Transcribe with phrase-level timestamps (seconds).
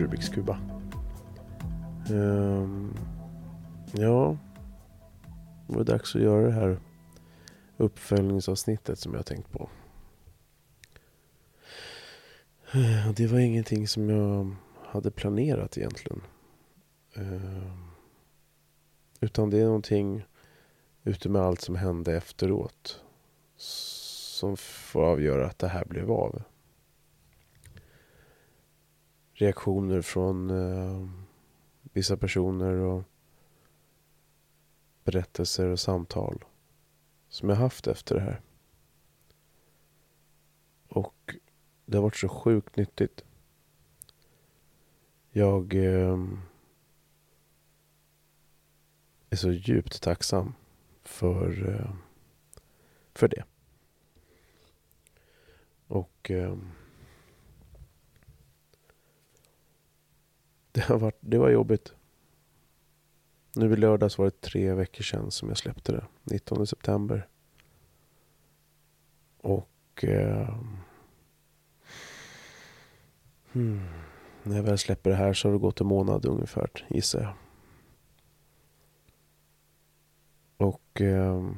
[0.00, 0.58] Rubiks kuba.
[2.10, 2.94] Um,
[3.92, 4.36] ja,
[5.66, 6.78] det var dags att göra det här
[7.76, 9.68] uppföljningsavsnittet som jag har tänkt på.
[12.72, 16.20] Eh, det var ingenting som jag hade planerat egentligen.
[17.14, 17.90] Ehm,
[19.20, 20.24] utan det är någonting
[21.04, 23.04] ute med allt som hände efteråt
[23.56, 26.42] som får avgöra att det här blev av.
[29.40, 31.08] Reaktioner från eh,
[31.82, 33.02] vissa personer och
[35.04, 36.44] berättelser och samtal
[37.28, 38.40] som jag haft efter det här.
[40.88, 41.36] Och
[41.86, 43.24] det har varit så sjukt nyttigt.
[45.30, 46.18] Jag eh,
[49.30, 50.54] är så djupt tacksam
[51.02, 51.94] för, eh,
[53.14, 53.44] för det.
[55.86, 56.56] Och eh,
[60.72, 61.94] det, har varit, det var jobbigt.
[63.56, 66.06] Nu i lördags var det tre veckor sedan som jag släppte det.
[66.24, 67.28] 19 september.
[69.38, 70.58] Och eh,
[73.52, 73.88] hmm,
[74.42, 77.34] när jag väl släpper det här så har det gått en månad ungefär gissar jag.
[80.56, 81.50] Och eh,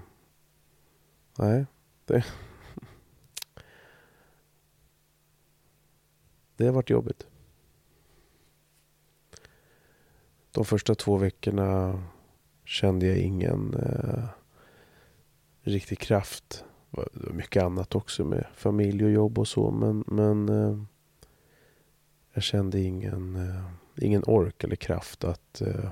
[1.38, 1.66] nej,
[2.04, 2.24] det
[6.56, 7.26] Det har varit jobbigt.
[10.52, 12.02] De första två veckorna
[12.64, 14.24] kände jag ingen eh,
[15.62, 16.64] riktig kraft.
[16.90, 19.70] Det var mycket annat också med familj och jobb och så.
[19.70, 20.82] Men, men eh,
[22.32, 23.64] jag kände ingen, eh,
[24.04, 25.90] ingen ork eller kraft att, eh,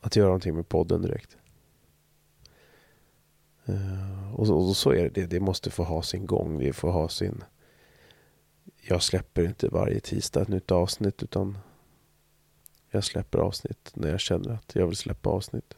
[0.00, 1.36] att göra någonting med podden direkt.
[3.64, 5.26] Eh, och, så, och, så, är det.
[5.26, 6.58] Det måste få ha sin gång.
[6.58, 7.44] Det får ha sin...
[8.88, 11.58] Jag släpper inte varje tisdag ett nytt avsnitt utan
[12.90, 15.74] jag släpper avsnitt när jag känner att jag vill släppa avsnitt.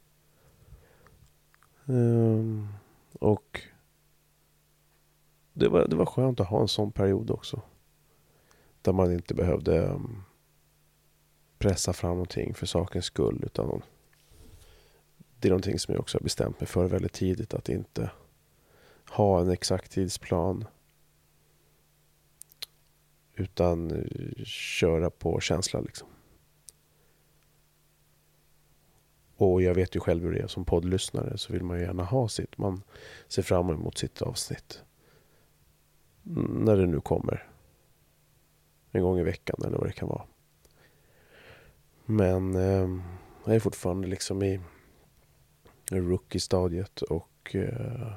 [1.85, 2.69] Um,
[3.13, 3.63] och
[5.53, 7.63] det var, det var skönt att ha en sån period också.
[8.83, 10.23] Där man inte behövde um,
[11.59, 13.83] pressa fram någonting för sakens skull utan
[15.41, 17.55] det är någonting som jag också har bestämt mig för väldigt tidigt.
[17.55, 18.11] Att inte
[19.11, 20.65] ha en exakt tidsplan.
[23.39, 26.09] Utan eh, köra på känsla liksom.
[29.37, 32.05] Och jag vet ju själv hur det är som poddlyssnare så vill man ju gärna
[32.05, 32.59] ha sitt.
[32.59, 32.83] Man
[33.29, 34.83] ser fram emot sitt avsnitt.
[36.49, 37.49] När det nu kommer.
[38.91, 40.25] En gång i veckan eller vad det kan vara.
[42.05, 42.89] Men eh,
[43.45, 44.61] jag är fortfarande liksom i
[45.91, 48.13] rookie-stadiet och eh,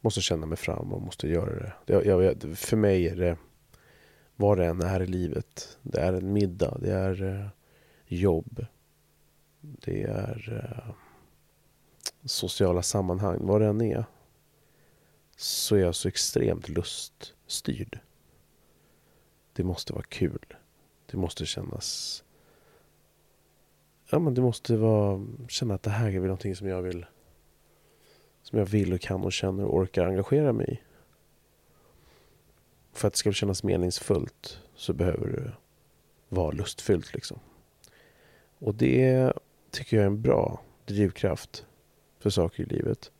[0.00, 1.72] måste känna mig fram och måste göra det.
[1.86, 3.36] Jag, jag, för mig är det
[4.40, 5.78] vad det än är i livet.
[5.82, 7.48] Det är en middag, det är eh,
[8.06, 8.66] jobb.
[9.60, 10.94] Det är eh,
[12.24, 14.04] sociala sammanhang, vad det än är.
[15.36, 17.98] Så är jag så extremt luststyrd.
[19.52, 20.54] Det måste vara kul.
[21.06, 22.22] Det måste kännas
[24.10, 27.06] ja, men det måste vara, känna att det här är någonting som jag vill
[28.42, 30.87] som jag vill och kan och känner och orkar engagera mig i.
[32.98, 35.52] För att det ska kännas meningsfullt så behöver det
[36.28, 37.40] vara lustfyllt liksom.
[38.58, 39.32] Och det
[39.70, 41.66] tycker jag är en bra drivkraft
[42.18, 43.12] för saker i livet.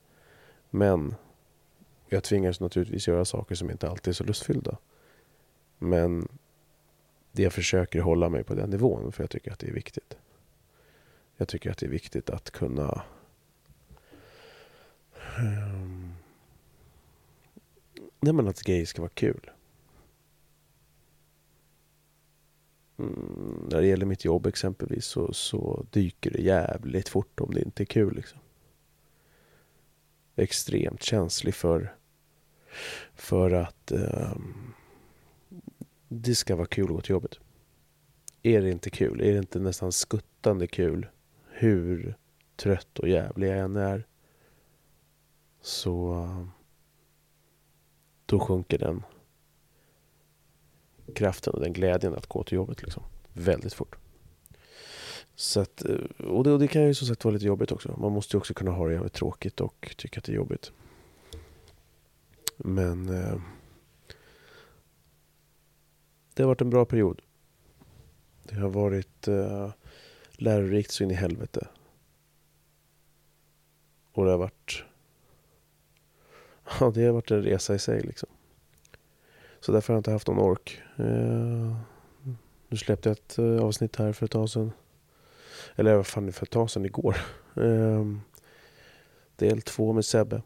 [0.70, 1.14] Men
[2.08, 4.78] jag tvingas naturligtvis göra saker som inte alltid är så lustfyllda.
[5.78, 6.28] Men
[7.32, 10.16] det jag försöker hålla mig på den nivån för jag tycker att det är viktigt.
[11.36, 13.02] Jag tycker att det är viktigt att kunna
[15.38, 16.12] um,
[18.20, 19.50] Nej men att gay ska vara kul.
[22.98, 27.62] Mm, när det gäller mitt jobb exempelvis så, så dyker det jävligt fort om det
[27.62, 28.16] inte är kul.
[28.16, 28.38] Liksom.
[30.36, 31.94] Extremt känslig för,
[33.14, 34.74] för att um,
[36.08, 37.38] det ska vara kul att gå till jobbet.
[38.42, 41.06] Är det inte kul, är det inte nästan skuttande kul
[41.50, 42.16] hur
[42.56, 44.06] trött och jävlig jag än är
[45.60, 46.26] så
[48.26, 49.02] då sjunker den
[51.14, 53.02] kraften och den glädjen att gå till jobbet liksom
[53.32, 53.96] väldigt fort.
[55.34, 57.96] Så att, eh, och, det, och det kan ju som sagt vara lite jobbigt också.
[57.98, 60.72] Man måste ju också kunna ha det jävligt tråkigt och tycka att det är jobbigt.
[62.56, 63.40] Men eh,
[66.34, 67.22] det har varit en bra period.
[68.42, 69.70] Det har varit eh,
[70.30, 71.68] lärorikt så in i helvete.
[74.12, 74.84] Och det har varit...
[76.80, 78.28] Ja, det har varit en resa i sig liksom.
[79.60, 80.82] Så därför har jag inte haft någon ork.
[80.96, 81.76] Eh,
[82.68, 84.72] nu släppte jag ett eh, avsnitt här för ett tag sedan.
[85.76, 87.16] Eller vad fan, för ett tag sedan, igår.
[87.54, 88.20] Ehm,
[89.36, 90.42] del två med Sebbe.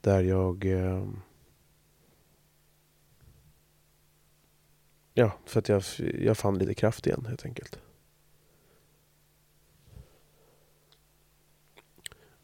[0.00, 0.64] Där jag...
[0.64, 1.20] Ehm,
[5.14, 7.78] ja, för att jag, jag fann lite kraft igen helt enkelt.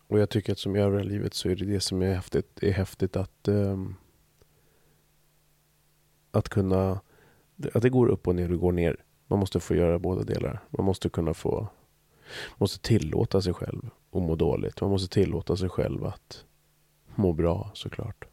[0.07, 2.63] Och jag tycker att som i övriga livet så är det det som är häftigt,
[2.63, 3.97] är häftigt att um,
[6.35, 7.01] att kunna
[7.75, 8.97] att det går upp och ner och går ner.
[9.27, 10.61] Man måste få göra båda delar.
[10.71, 11.69] Man måste kunna få
[12.57, 14.81] måste tillåta sig själv att må dåligt.
[14.81, 16.45] Man måste tillåta sig själv att
[17.15, 18.25] må bra såklart.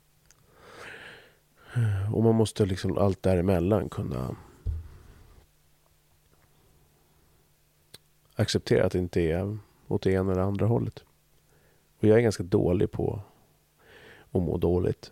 [2.14, 4.36] Och man måste liksom allt däremellan kunna
[8.36, 9.58] acceptera att det inte är
[9.88, 11.04] åt det ena eller andra hållet.
[12.00, 13.22] Och jag är ganska dålig på
[14.32, 15.12] att må dåligt.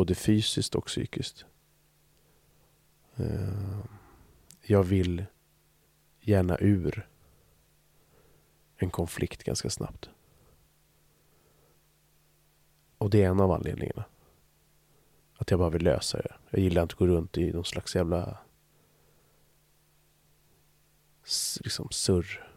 [0.00, 1.44] Både fysiskt och psykiskt.
[3.16, 3.78] Eh,
[4.62, 5.24] jag vill
[6.20, 7.08] gärna ur
[8.76, 10.10] en konflikt ganska snabbt.
[12.98, 14.04] Och det är en av anledningarna.
[15.36, 16.34] Att jag bara vill lösa det.
[16.50, 18.38] Jag gillar inte att gå runt i någon slags jävla
[21.60, 22.52] liksom surr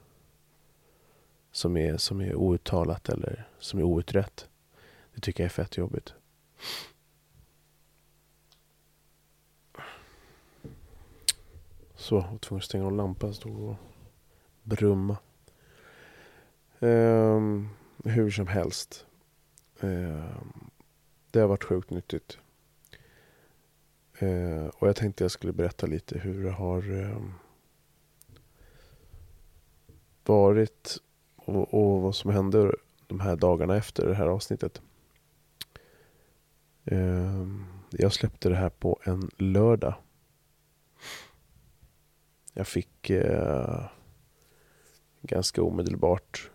[1.52, 4.50] som är, som är outtalat eller som är outrett.
[5.14, 6.14] Det tycker jag är fett jobbigt.
[12.04, 13.34] Så, jag var tvungen att stänga av lampan.
[13.34, 13.76] Stod och
[14.64, 15.18] brumma.
[16.80, 17.70] Um,
[18.04, 19.06] hur som helst.
[19.80, 20.70] Um,
[21.32, 22.38] det har varit sjukt nyttigt.
[24.22, 27.34] Uh, och jag tänkte jag skulle berätta lite hur det har um,
[30.26, 30.98] varit
[31.36, 32.76] och, och, vad som hände
[33.08, 34.82] de här dagarna efter det här avsnittet.
[36.86, 39.94] Um, jag släppte det här på en lördag.
[42.54, 43.86] Jag fick eh,
[45.22, 46.52] ganska omedelbart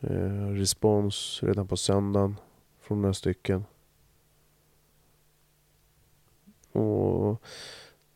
[0.00, 2.36] eh, respons redan på söndagen
[2.80, 3.64] från några stycken.
[6.72, 7.42] Och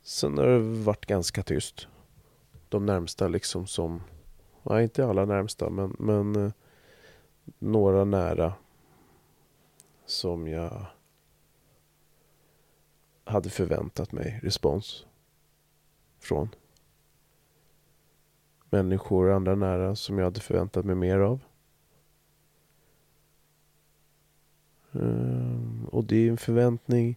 [0.02, 1.88] sen har det varit ganska tyst.
[2.68, 4.02] De närmsta liksom som
[4.62, 6.52] Nej, inte alla närmsta, men, men eh,
[7.58, 8.54] några nära
[10.06, 10.86] som jag
[13.24, 15.06] hade förväntat mig respons
[16.22, 16.48] från.
[18.70, 21.40] Människor och andra nära som jag hade förväntat mig mer av.
[24.92, 27.16] Ehm, och det är en förväntning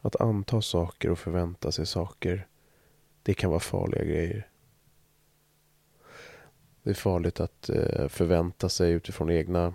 [0.00, 2.46] att anta saker och förvänta sig saker.
[3.22, 4.48] Det kan vara farliga grejer.
[6.82, 9.74] Det är farligt att eh, förvänta sig utifrån egna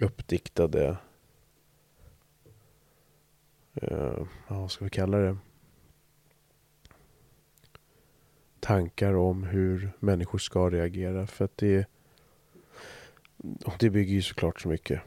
[0.00, 0.96] uppdiktade,
[3.74, 5.36] eh, Ja, vad ska vi kalla det?
[8.62, 11.26] Tankar om hur människor ska reagera.
[11.26, 11.86] För att det,
[13.78, 15.00] det bygger ju såklart så mycket,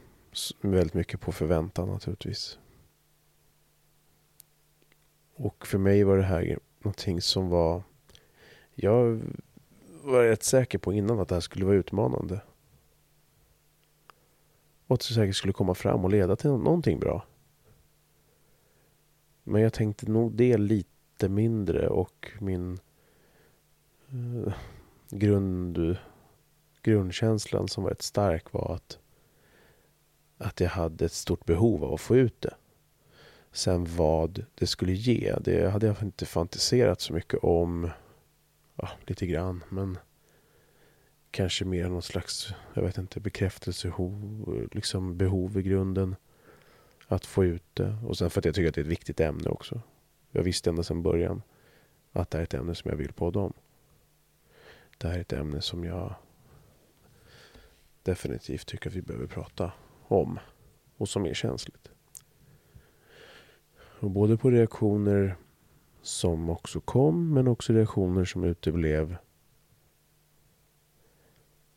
[0.62, 2.60] väldigt mycket på förväntan naturligtvis.
[5.36, 7.84] Och för mig var det här någonting som var,
[8.74, 9.22] jag
[10.04, 12.42] var rätt säker på innan att det här skulle vara utmanande.
[14.88, 17.26] Och att det säkert skulle komma fram och leda till någonting bra.
[19.44, 22.80] Men jag tänkte nog det lite mindre och min
[24.12, 24.54] Eh,
[25.10, 25.98] grund,
[26.82, 29.00] grundkänslan som var rätt stark var att,
[30.38, 32.54] att jag hade ett stort behov av att få ut det.
[33.52, 37.90] Sen vad det skulle ge, det hade jag inte fantiserat så mycket om
[38.76, 39.64] ja, lite grann.
[39.70, 39.98] Men
[41.32, 46.16] kanske mer någon slags, jag vet inte, bekräftelsebehov liksom behov i grunden.
[47.08, 47.98] Att få ut det.
[48.06, 49.82] Och sen för att jag tycker att det är ett viktigt ämne också.
[50.32, 51.42] Jag visste ända sedan början
[52.12, 53.54] att det är ett ämne som jag vill podda om.
[54.98, 56.16] Det här är ett ämne som jag
[58.04, 59.72] definitivt tycker att vi behöver prata
[60.08, 60.40] om.
[60.98, 61.92] Och som är känsligt.
[64.00, 65.36] Och både på reaktioner
[66.02, 69.18] som också kom men också reaktioner som uteblev.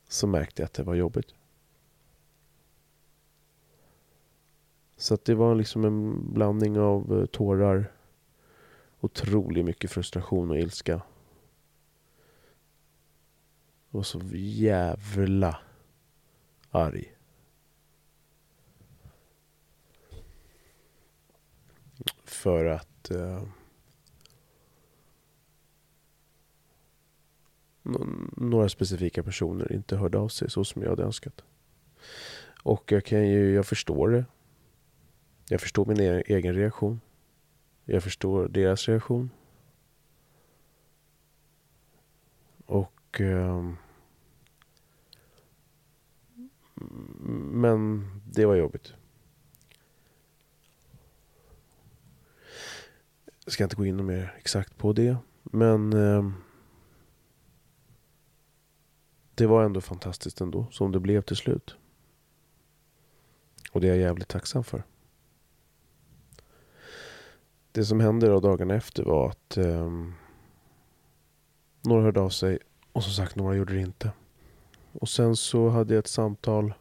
[0.08, 1.34] Så märkte jag att det var jobbigt.
[4.96, 7.92] Så att det var liksom en blandning av eh, tårar,
[9.00, 11.02] otroligt mycket frustration och ilska.
[13.90, 15.58] Och så jävla
[16.70, 17.14] arg.
[22.24, 23.42] För att eh,
[28.36, 31.44] några specifika personer inte hörde av sig så som jag hade önskat.
[32.62, 34.24] Och jag kan ju, jag förstår det.
[35.48, 37.00] Jag förstår min e-, egen reaktion.
[37.84, 39.30] Jag förstår deras reaktion.
[43.08, 43.20] Och...
[43.20, 43.72] Eh,
[47.52, 48.92] men det var jobbigt.
[53.44, 55.16] Jag ska inte gå in mer exakt på det.
[55.42, 56.30] Men eh,
[59.34, 61.76] det var ändå fantastiskt ändå, som det blev till slut.
[63.72, 64.82] Och det är jag jävligt tacksam för.
[67.72, 69.90] Det som hände då dagarna efter var att eh,
[71.82, 72.58] några hörde av sig
[72.98, 74.12] och som sagt några gjorde det inte.
[74.92, 76.74] Och sen så hade jag ett samtal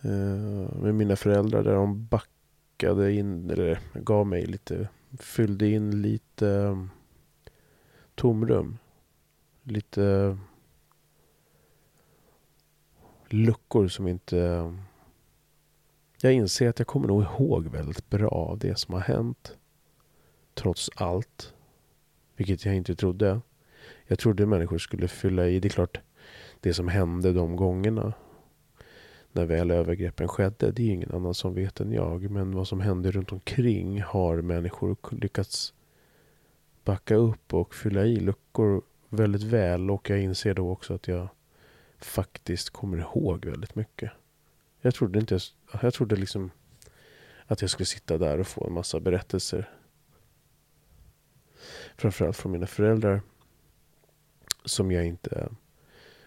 [0.00, 4.88] eh, med mina föräldrar där de backade in, eller gav mig lite,
[5.18, 6.78] fyllde in lite
[8.14, 8.78] tomrum.
[9.62, 10.38] Lite
[13.28, 14.72] luckor som inte...
[16.20, 19.56] Jag inser att jag kommer nog ihåg väldigt bra av det som har hänt.
[20.54, 21.54] Trots allt.
[22.36, 23.40] Vilket jag inte trodde.
[24.06, 25.60] Jag trodde människor skulle fylla i.
[25.60, 26.00] Det är klart,
[26.60, 28.12] det som hände de gångerna.
[29.32, 30.72] När väl övergreppen skedde.
[30.72, 32.30] Det är ingen annan som vet än jag.
[32.30, 35.74] Men vad som hände runt omkring har människor lyckats
[36.84, 39.90] backa upp och fylla i luckor väldigt väl.
[39.90, 41.28] Och jag inser då också att jag
[41.98, 44.10] faktiskt kommer ihåg väldigt mycket.
[44.80, 45.38] Jag trodde inte
[45.82, 46.50] jag, trodde liksom
[47.46, 49.70] att jag skulle sitta där och få en massa berättelser.
[51.96, 53.22] Framförallt från mina föräldrar.
[54.64, 55.48] Som jag inte...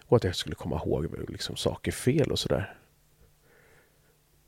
[0.04, 2.78] Och att jag skulle komma ihåg liksom saker fel och sådär.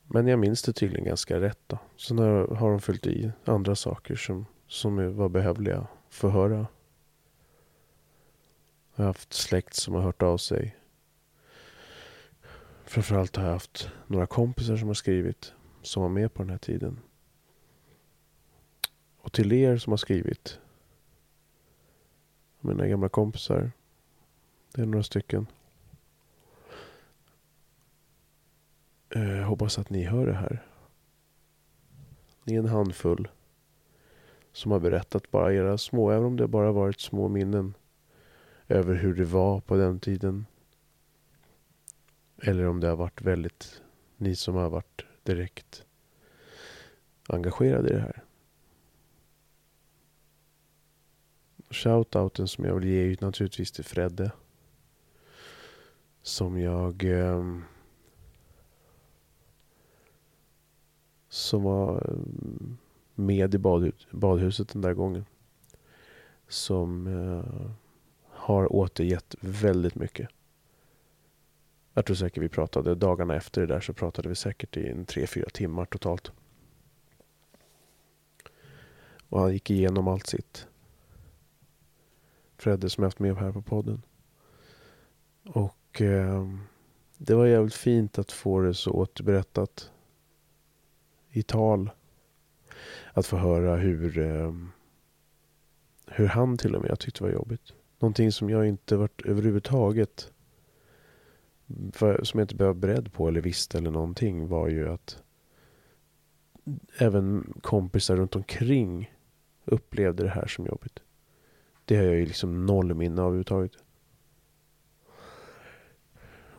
[0.07, 1.79] Men jag minns det tydligen ganska rätt då.
[1.97, 6.67] Sen har de fyllt i andra saker som, som var behövliga för att höra.
[8.95, 10.75] Jag har haft släkt som har hört av sig
[12.91, 16.57] Framförallt har jag haft några kompisar som har skrivit som var med på den här
[16.57, 16.99] tiden.
[19.17, 20.59] Och till er som har skrivit.
[22.59, 23.71] Mina gamla kompisar.
[24.73, 25.47] Det är några stycken.
[29.09, 30.65] Eh, jag hoppas att ni hör det här.
[32.43, 33.27] Ni är en handfull
[34.51, 37.73] som har berättat bara era små, även om det bara varit små minnen
[38.67, 40.45] över hur det var på den tiden.
[42.41, 43.81] Eller om det har varit väldigt,
[44.17, 45.85] ni som har varit direkt
[47.27, 48.23] engagerade i det här.
[51.69, 54.31] Shoutouten som jag vill ge är naturligtvis till Fredde.
[56.21, 57.03] Som jag...
[57.03, 57.57] Eh,
[61.29, 62.77] som var ehm,
[63.15, 65.25] med i badhus, badhuset den där gången.
[66.47, 67.71] Som eh,
[68.27, 70.29] har återgett väldigt mycket.
[71.93, 75.05] Jag tror säkert vi pratade dagarna efter det där så pratade vi säkert i en
[75.05, 76.31] tre, fyra timmar totalt.
[79.29, 80.67] Och han gick igenom allt sitt.
[82.57, 84.01] Fredde som jag haft med här på podden.
[85.43, 86.47] Och eh,
[87.17, 89.91] det var jävligt fint att få det så återberättat
[91.29, 91.89] i tal.
[93.13, 94.53] Att få höra hur, eh,
[96.07, 97.73] hur han till och med tyckte var jobbigt.
[97.99, 100.31] Någonting som jag inte varit överhuvudtaget
[101.91, 105.23] för, som jag inte var beredd på eller visste eller någonting var ju att
[106.97, 109.13] även kompisar runt omkring
[109.65, 110.99] upplevde det här som jobbigt.
[111.85, 113.71] Det har jag ju liksom noll minne av överhuvudtaget.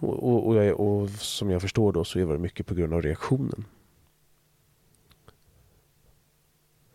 [0.03, 2.95] Och, och, och, jag, och som jag förstår då så är det mycket på grund
[2.95, 3.65] av reaktionen.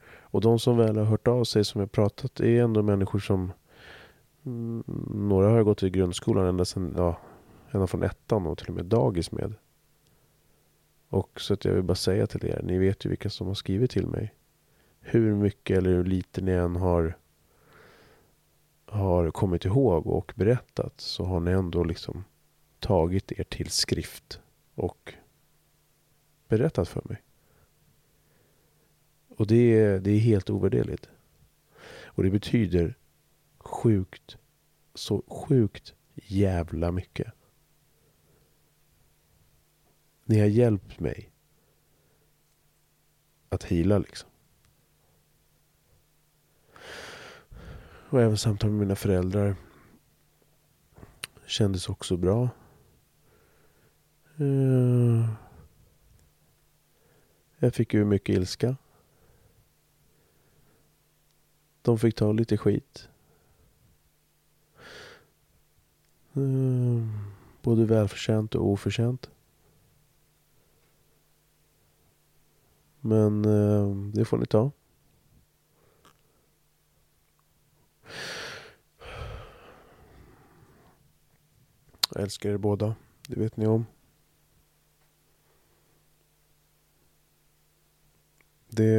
[0.10, 3.52] Och de som väl har hört av sig som jag pratat är ändå människor som
[4.46, 4.84] mm,
[5.14, 7.18] några har gått i grundskolan ända sedan, ja,
[7.72, 9.54] ända från ettan och till och med dagis med.
[11.10, 13.54] Och så att jag vill bara säga till er, ni vet ju vilka som har
[13.54, 14.34] skrivit till mig.
[15.00, 17.18] Hur mycket eller hur lite ni än har,
[18.86, 22.24] har kommit ihåg och berättat så har ni ändå liksom
[22.88, 24.42] tagit er till skrift
[24.76, 25.14] och
[26.48, 27.22] berättat för mig.
[29.28, 31.10] Och det är, det är helt ovärderligt.
[32.06, 32.96] Och det betyder
[33.58, 34.38] sjukt,
[34.94, 37.34] så sjukt jävla mycket.
[40.26, 41.32] Ni har hjälpt mig
[43.50, 44.30] att hila liksom.
[48.10, 49.56] Och även samtal med mina föräldrar
[51.46, 52.50] kändes också bra.
[54.40, 55.30] Eh.
[57.60, 58.76] Jag fick ju mycket ilska.
[61.82, 63.10] De fick ta lite skit.
[66.34, 67.08] Eh,
[67.62, 69.30] både välförtjänt och oförtjänt.
[73.00, 74.72] Men eh, det får ni ta.
[82.14, 82.96] Jag älskar er båda.
[83.28, 83.86] Det vet ni om.
[88.78, 88.94] Det...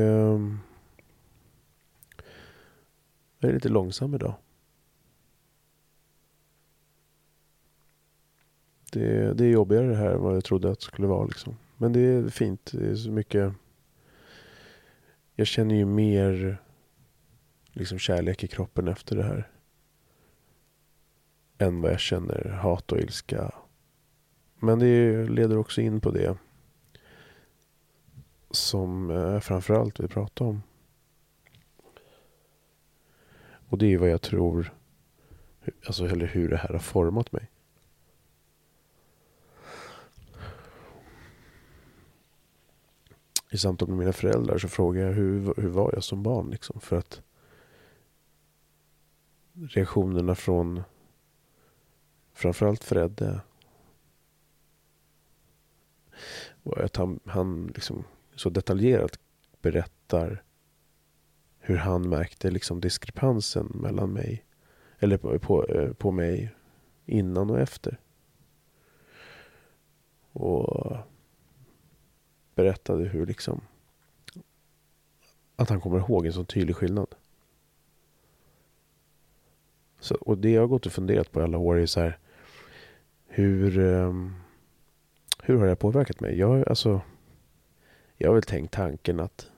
[3.38, 4.35] Jag är lite långsam idag.
[8.92, 11.26] Det, det är jobbigare det här än vad jag trodde att det skulle vara.
[11.26, 11.56] Liksom.
[11.76, 12.70] Men det är fint.
[12.73, 13.52] Det är så mycket...
[15.35, 16.62] Jag känner ju mer
[17.73, 19.50] liksom kärlek i kroppen efter det här.
[21.58, 23.54] Än vad jag känner hat och ilska.
[24.58, 26.37] Men det leder också in på det
[28.50, 30.62] som jag framförallt vill prata om.
[33.69, 34.75] Och det är vad jag tror,
[35.87, 37.50] alltså eller hur det här har format mig.
[43.50, 46.81] I samtal med mina föräldrar så frågar jag hur, hur var jag som barn liksom.
[46.81, 47.23] För att
[49.52, 50.83] reaktionerna från
[52.33, 53.40] framförallt Fredde
[56.62, 58.05] var att han, han liksom
[58.38, 59.18] så detaljerat
[59.62, 60.42] berättar
[61.59, 64.45] hur han märkte liksom diskrepansen mellan mig
[64.99, 66.54] eller på, på, eh, på mig
[67.07, 68.00] innan och efter.
[70.33, 70.97] Och
[72.54, 73.61] berättade hur liksom
[75.57, 77.14] att han kommer ihåg en sån tydlig skillnad.
[80.00, 82.18] Så, och det jag har gått och funderat på alla år är så här
[83.26, 84.35] hur um,
[85.42, 86.39] hur har det påverkat mig?
[86.39, 87.00] Jag, alltså,
[88.19, 89.50] jag har väl tänkt tanken att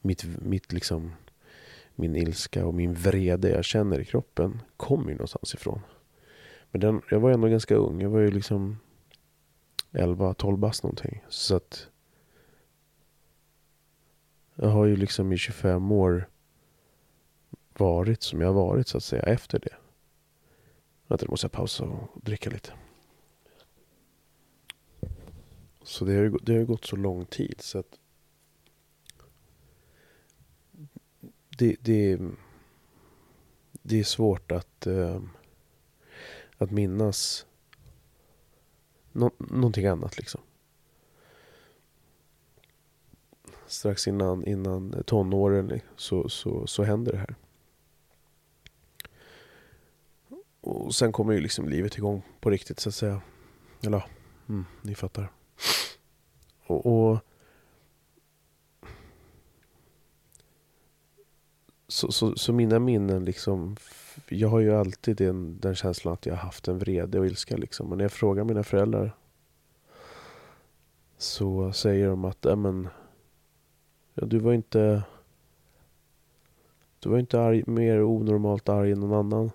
[0.00, 1.12] mitt, mitt liksom,
[1.94, 5.80] min ilska och min vrede jag känner i kroppen kommer ju någonstans ifrån.
[6.70, 8.02] Men den, jag var ändå ganska ung.
[8.02, 8.78] Jag var ju liksom
[9.90, 11.24] 11-12 bast någonting.
[11.28, 11.88] Så att
[14.54, 16.28] jag har ju liksom i 25 år
[17.78, 19.74] varit som jag har varit så att säga efter det.
[21.06, 22.72] Vänta, nu måste jag pausa och dricka lite.
[25.84, 27.98] Så det har, det har gått så lång tid så att
[31.58, 32.18] det, det,
[33.82, 35.20] det är svårt att, äh,
[36.58, 37.46] att minnas
[39.12, 40.40] nå, någonting annat liksom.
[43.66, 47.34] Strax innan, innan tonåren så, så, så händer det här.
[50.60, 53.22] Och sen kommer ju liksom livet igång på riktigt så att säga.
[53.82, 54.04] Eller
[54.48, 55.41] mm, ni fattar.
[56.66, 57.18] Och, och
[61.88, 63.76] så, så, så, mina minnen liksom
[64.28, 67.56] Jag har ju alltid den, den känslan att jag har haft en vrede och ilska
[67.56, 67.92] liksom.
[67.92, 69.16] Och när jag frågar mina föräldrar
[71.16, 72.88] Så säger de att ja, men,
[74.14, 75.02] ja, du var inte
[77.00, 79.50] Du var inte arg, mer onormalt arg än någon annan.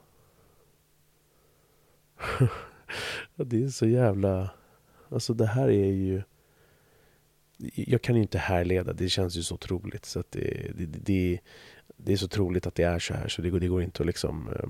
[3.36, 4.50] det är så jävla
[5.10, 6.22] Alltså det här är ju
[7.76, 10.06] jag kan ju inte härleda, det känns ju så otroligt.
[10.06, 11.39] Så att det, det, det,
[11.98, 14.04] det är så troligt att det är så här så det går, det går inte
[14.04, 14.50] att liksom...
[14.50, 14.70] Eh,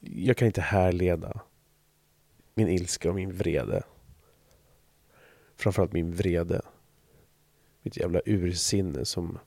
[0.00, 1.40] jag kan inte härleda
[2.54, 3.82] min ilska och min vrede.
[5.56, 6.62] Framförallt min vrede.
[7.82, 9.38] Mitt jävla ursinne som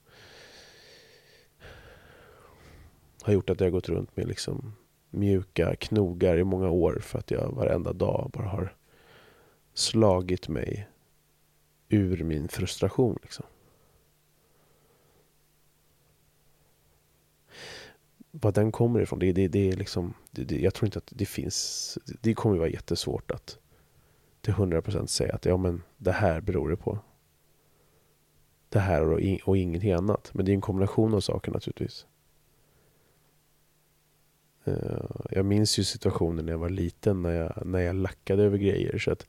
[3.21, 4.73] har gjort att jag har gått runt med liksom
[5.09, 8.75] mjuka knogar i många år för att jag varenda dag bara har
[9.73, 10.87] slagit mig
[11.89, 13.19] ur min frustration.
[13.21, 13.45] Liksom.
[18.31, 21.25] Var den kommer ifrån, det, det, det är liksom, det, jag tror inte att det
[21.25, 23.59] finns, det kommer vara jättesvårt att
[24.41, 26.99] till hundra procent säga att ja men det här beror det på.
[28.69, 30.31] Det här och, och ingenting annat.
[30.33, 32.05] Men det är en kombination av saker naturligtvis.
[34.63, 38.57] Eh, jag minns ju situationen när jag var liten när jag, när jag lackade över
[38.57, 38.97] grejer.
[38.97, 39.27] Så att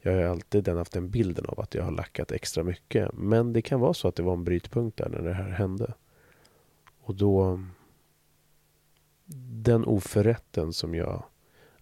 [0.00, 3.12] jag har alltid den haft den bilden av att jag har lackat extra mycket.
[3.12, 5.94] Men det kan vara så att det var en brytpunkt där när det här hände.
[7.00, 7.60] Och då...
[9.64, 11.24] Den oförrätten som jag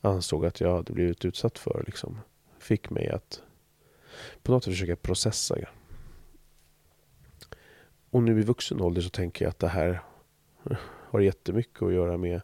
[0.00, 2.20] ansåg att jag hade blivit utsatt för liksom,
[2.59, 3.42] fick mig att
[4.42, 5.57] på något sätt försöka processa.
[8.11, 10.02] Och nu i vuxen ålder så tänker jag att det här
[10.85, 12.40] har jättemycket att göra med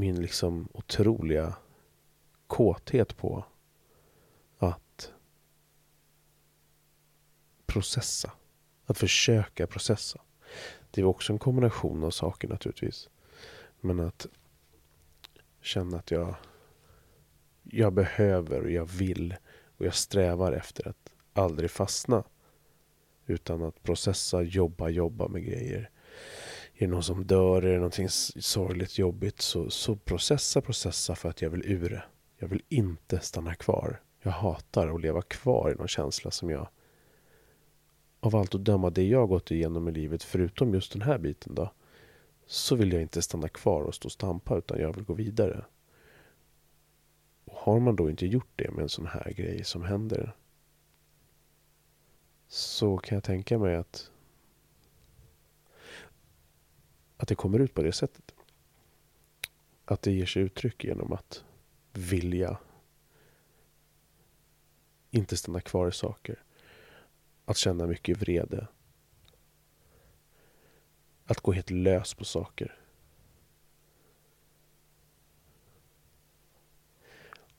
[0.00, 1.56] min liksom otroliga
[2.46, 3.44] kåthet på
[4.58, 5.12] att
[7.66, 8.32] processa.
[8.86, 10.20] Att försöka processa.
[10.90, 13.08] Det är också en kombination av saker naturligtvis.
[13.80, 14.26] Men att
[15.60, 16.34] känna att jag,
[17.62, 19.36] jag behöver och jag vill
[19.80, 22.24] Och jag strävar efter att aldrig fastna.
[23.26, 25.90] Utan att processa, jobba, jobba med grejer.
[26.82, 31.28] Är det någon som dör, är det någonting sorgligt, jobbigt så, så processa, processa för
[31.28, 32.02] att jag vill ur det.
[32.38, 34.00] Jag vill inte stanna kvar.
[34.22, 36.68] Jag hatar att leva kvar i någon känsla som jag
[38.20, 41.54] av allt att döma det jag gått igenom i livet, förutom just den här biten
[41.54, 41.72] då,
[42.46, 45.64] så vill jag inte stanna kvar och stå och stampa utan jag vill gå vidare.
[47.44, 50.36] Och har man då inte gjort det med en sån här grej som händer
[52.48, 54.10] så kan jag tänka mig att
[57.20, 58.34] att det kommer ut på det sättet.
[59.84, 61.44] Att det ger sig uttryck genom att
[61.92, 62.58] vilja
[65.10, 66.42] inte stanna kvar i saker.
[67.44, 68.66] Att känna mycket vrede.
[71.24, 72.78] Att gå helt lös på saker.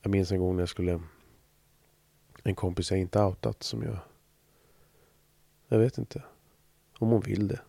[0.02, 1.02] Jag minns en gång när jag skulle...
[2.44, 4.00] En kompis jag inte outat som jag...
[5.68, 6.24] Jag vet inte.
[7.00, 7.62] Om hon vill det.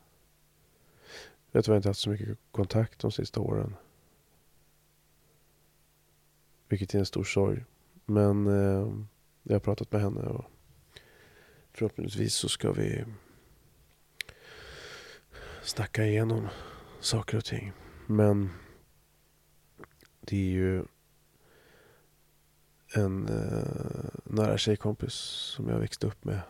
[1.55, 3.75] Jag tror jag inte haft så mycket kontakt de sista åren.
[6.69, 7.65] Vilket är en stor sorg.
[8.05, 8.93] Men eh,
[9.43, 10.45] jag har pratat med henne och
[11.73, 13.05] förhoppningsvis så ska vi
[15.62, 16.49] snacka igenom
[17.01, 17.73] saker och ting.
[18.07, 18.51] Men
[20.21, 20.85] det är ju
[22.95, 25.15] en eh, nära tjejkompis
[25.55, 26.41] som jag växte upp med.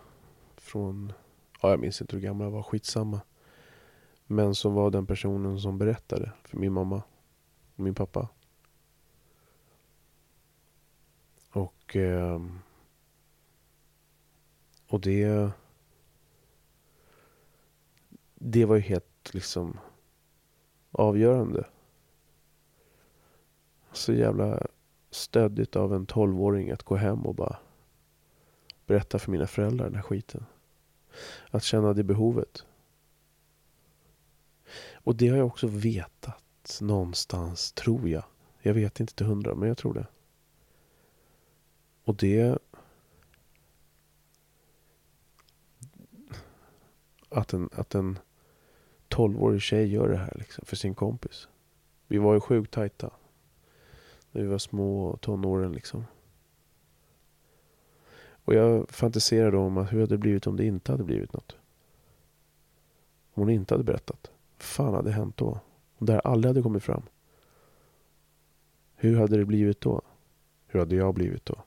[0.56, 1.12] Från,
[1.62, 3.20] ja jag minns inte hur gammal jag var, skitsamma.
[4.32, 7.02] Men som var den personen som berättade för min mamma
[7.76, 8.28] och min pappa.
[11.50, 12.58] Och ehm,
[14.88, 15.50] och det...
[18.34, 19.78] Det var ju helt liksom
[20.90, 21.64] avgörande.
[23.92, 24.66] Så jävla
[25.10, 27.56] stöddigt av en tolvåring att gå hem och bara
[28.86, 30.46] berätta för mina föräldrar den här skiten.
[31.50, 32.66] Att känna det behovet.
[35.04, 38.24] Och det har jag också vetat någonstans, tror jag.
[38.60, 40.06] Jag vet inte till hundra, men jag tror det.
[42.04, 42.58] Och det
[47.28, 48.18] att en, att en
[49.08, 51.48] 12-årig tjej gör det här liksom, för sin kompis.
[52.06, 53.10] Vi var ju sjukt tajta.
[54.30, 56.04] När vi var små tonåren liksom.
[58.44, 61.56] Och jag fantiserade om att hur hade det blivit om det inte hade blivit något.
[63.34, 64.31] Om hon inte hade berättat.
[64.62, 65.60] Vad fan hade hänt då?
[65.98, 67.02] Om det här aldrig hade kommit fram.
[68.94, 70.02] Hur hade det blivit då?
[70.66, 71.62] Hur hade jag blivit då?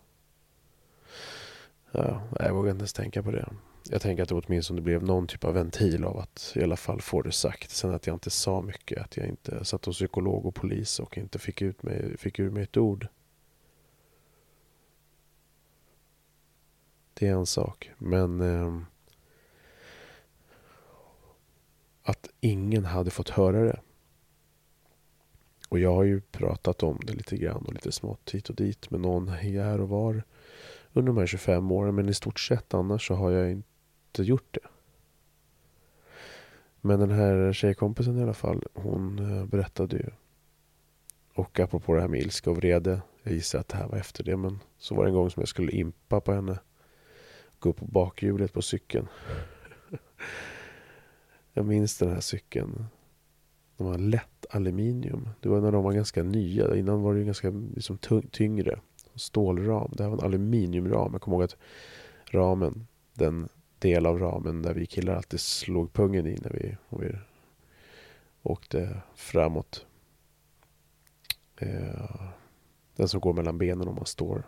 [1.92, 3.50] Ja, jag vågar inte ens tänka på det
[3.90, 7.02] jag tänker att det åtminstone blev någon typ av ventil av att i alla fall
[7.02, 7.72] få det sagt.
[7.72, 11.18] Sen att jag inte sa mycket, att jag inte satt hos psykolog och polis och
[11.18, 13.08] inte fick, ut mig, fick ur mig ett ord.
[17.14, 18.80] Det är en sak, men eh,
[22.06, 23.80] att ingen hade fått höra det.
[25.70, 28.92] Och jag har ju pratat om det lite grann och lite smått hit och dit
[28.92, 30.24] med någon här och var
[30.94, 31.96] under de här 25 åren.
[31.96, 34.68] Men i stort sett annars så har jag inte gjort det.
[36.82, 40.10] Men den här tjejkompisen i alla fall, hon eh, berättade ju.
[41.34, 43.02] Och apropå det här med ilska och vrede.
[43.24, 44.38] Jag gissar att det här var efter det.
[44.38, 46.60] Men så var det en gång som jag skulle impa på henne.
[47.60, 49.08] Gå upp på bakhjulet på cykeln.
[51.56, 52.86] jag minns den här cykeln.
[53.78, 55.30] De var lätt aluminium.
[55.40, 56.76] Det var när de var ganska nya.
[56.76, 57.98] Innan var det ju ganska liksom,
[58.32, 58.80] tyngre.
[59.16, 59.94] Stålram.
[59.98, 61.10] Det här var en aluminiumram.
[61.12, 61.58] Jag kommer ihåg att
[62.26, 67.18] ramen, den del av ramen där vi killar alltid slog pungen i när vi, vi
[68.44, 69.86] åkte framåt.
[71.58, 72.22] Eh,
[72.96, 74.44] den som går mellan benen om man står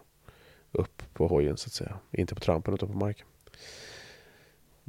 [0.71, 1.99] upp på hojen så att säga.
[2.11, 3.27] Inte på trampen utan på marken.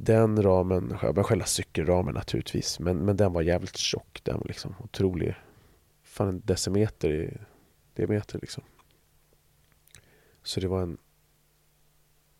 [0.01, 4.19] Den ramen, själva cykelramen naturligtvis, men, men den var jävligt tjock.
[4.23, 5.35] Den var liksom otrolig.
[6.03, 7.37] Fan en decimeter i
[7.93, 8.63] diameter liksom.
[10.43, 10.97] Så det var en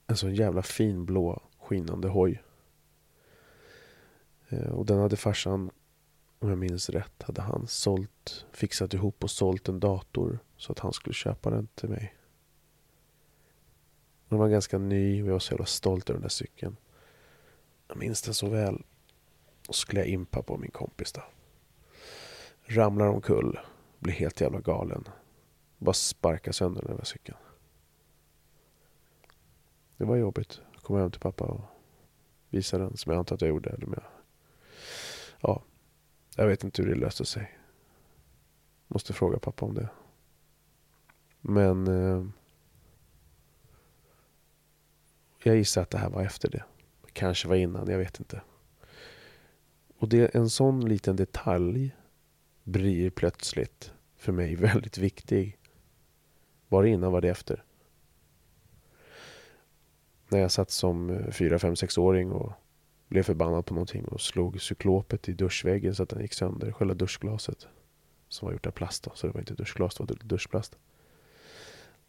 [0.10, 2.43] en sån jävla fin blå skinande hoj.
[4.50, 5.72] Eh, och den hade farsan,
[6.39, 10.80] om jag minns rätt, hade han sålt, fixat ihop och sålt en dator så att
[10.80, 12.15] han skulle köpa den till mig.
[14.30, 16.76] Den var ganska ny och jag var så jävla stolt över den där cykeln.
[17.89, 18.84] Jag minns den så väl.
[19.67, 21.21] Och så skulle jag impa på min kompis då.
[22.63, 23.60] Ramlar omkull,
[23.99, 25.08] blir helt jävla galen.
[25.78, 27.38] Bara sparkar sönder den där cykeln.
[29.97, 31.62] Det var jobbigt Kommer hem till pappa och
[32.49, 33.69] visar den som jag antar att jag gjorde.
[33.69, 34.04] Eller jag...
[35.41, 35.63] Ja,
[36.36, 37.58] jag vet inte hur det löste sig.
[38.88, 39.89] Måste fråga pappa om det.
[41.41, 41.88] Men...
[41.88, 42.25] Eh,
[45.43, 46.63] Jag gissar att det här var efter det.
[47.19, 48.41] Kanske var innan, jag vet inte.
[49.97, 51.95] Och det, en sån liten detalj
[52.63, 55.58] blir plötsligt för mig väldigt viktig.
[56.67, 57.63] Var det innan, var det efter?
[60.27, 62.51] När jag satt som 4, 5, 6-åring och
[63.08, 66.71] blev förbannad på någonting och slog cyklopet i duschväggen så att den gick sönder.
[66.71, 67.67] Själva duschglaset.
[68.27, 70.77] Som var gjort av plast då, så det var inte duschglas, det var duschplast.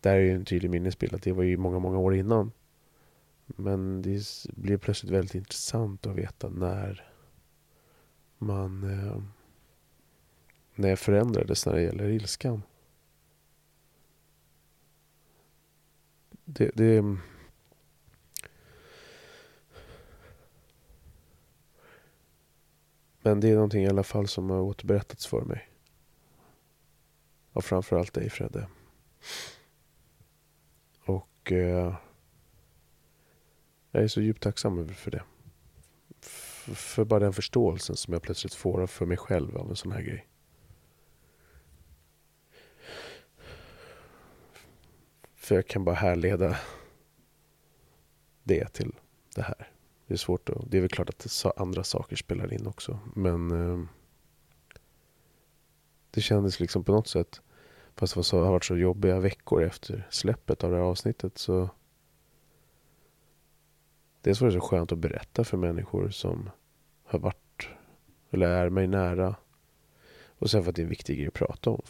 [0.01, 2.53] Där är ju en tydlig minnesbild att det var ju många, många år innan.
[3.57, 7.11] Men det blir plötsligt väldigt intressant att veta när
[8.39, 8.85] man...
[8.85, 9.23] Eh,
[10.75, 12.63] när jag förändrades när det gäller ilskan.
[16.45, 17.03] Det, det,
[23.23, 25.69] men det är någonting i alla fall som har återberättats för mig.
[27.53, 28.69] Och framförallt dig Fredde.
[31.05, 31.95] Och eh,
[33.91, 35.23] jag är så djupt tacksam för det.
[36.21, 39.93] F för bara den förståelsen som jag plötsligt får för mig själv av en sån
[39.93, 40.27] här grej.
[45.35, 46.57] För jag kan bara härleda
[48.43, 48.93] det till
[49.35, 49.69] det här.
[50.07, 50.71] Det är svårt att...
[50.71, 52.99] Det är väl klart att andra saker spelar in också.
[53.15, 53.87] Men eh,
[56.11, 57.41] det kändes liksom på något sätt
[58.01, 61.39] Fast det var så, har varit så jobbiga veckor efter släppet av det här avsnittet
[61.39, 61.71] så
[64.23, 66.51] Dels var det så skönt att berätta för människor som
[67.05, 67.69] har varit
[68.31, 69.37] eller är mig nära.
[70.27, 71.83] Och sen för att det är en viktig grej att prata om.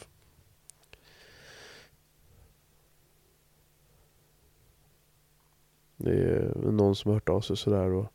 [5.97, 8.13] Det är någon som har hört av sig sådär och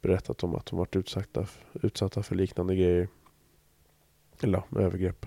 [0.00, 3.08] berättat om att de varit utsatta, utsatta för liknande grejer.
[4.40, 5.26] Eller ja, övergrepp.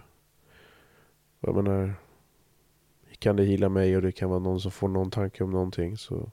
[1.39, 1.93] Och jag menar,
[3.19, 5.97] kan det hila mig och det kan vara någon som får någon tanke om någonting
[5.97, 6.31] så,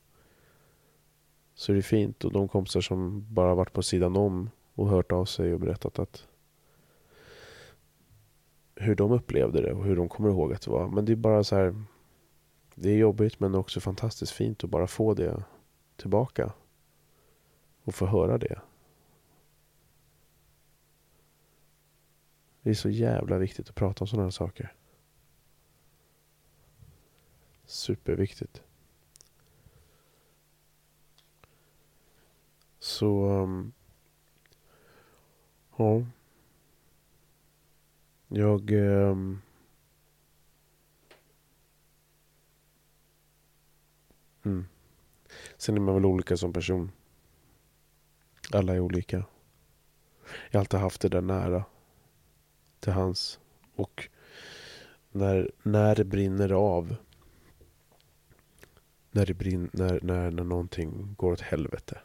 [1.61, 2.25] så är det fint.
[2.25, 5.99] Och de kompisar som bara varit på sidan om och hört av sig och berättat
[5.99, 6.27] att
[8.75, 10.89] hur de upplevde det och hur de kommer ihåg att det var.
[10.89, 11.85] Men det är bara så här.
[12.75, 15.45] Det är jobbigt men också fantastiskt fint att bara få det
[15.97, 16.53] tillbaka.
[17.85, 18.61] Och få höra det.
[22.63, 24.75] Det är så jävla viktigt att prata om sådana här saker.
[27.65, 28.63] Superviktigt.
[32.81, 33.25] Så...
[33.25, 33.73] Um,
[35.77, 36.05] ja.
[38.29, 38.71] Jag...
[38.71, 39.43] Um,
[44.43, 44.67] mm.
[45.57, 46.93] Sen är man väl olika som person.
[48.53, 49.25] Alla är olika.
[50.51, 51.65] Jag har alltid haft det där nära
[52.81, 53.41] till hans.
[53.75, 54.09] Och
[55.11, 56.97] när, när det brinner av
[59.11, 61.99] när, det brin, när, när, när någonting går åt helvete.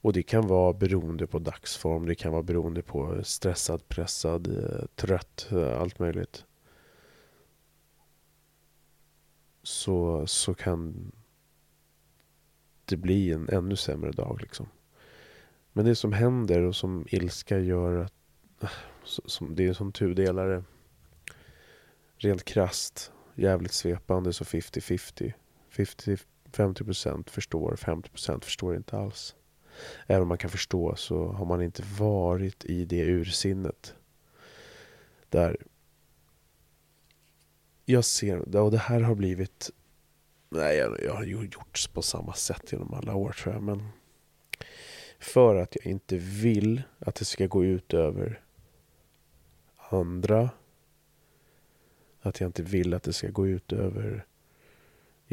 [0.00, 4.86] Och det kan vara beroende på dagsform, det kan vara beroende på stressad, pressad, eh,
[4.94, 6.44] trött, eh, allt möjligt.
[9.62, 11.12] Så, så kan
[12.84, 14.68] det bli en ännu sämre dag liksom.
[15.72, 18.12] Men det som händer och som ilska gör att
[18.62, 18.70] eh,
[19.04, 20.64] som, det är som tudelare.
[22.16, 25.32] Rent krast, jävligt svepande så 50-50.
[25.72, 29.34] 50-50% förstår, 50% förstår inte alls.
[30.06, 33.94] Även om man kan förstå så har man inte varit i det ursinnet.
[35.28, 35.56] Där
[37.84, 39.70] jag ser, och det här har blivit,
[40.48, 43.62] nej jag, har ju gjorts på samma sätt genom alla år tror jag.
[43.62, 43.88] Men
[45.18, 48.40] för att jag inte vill att det ska gå ut över
[49.76, 50.50] andra.
[52.20, 54.26] Att jag inte vill att det ska gå ut över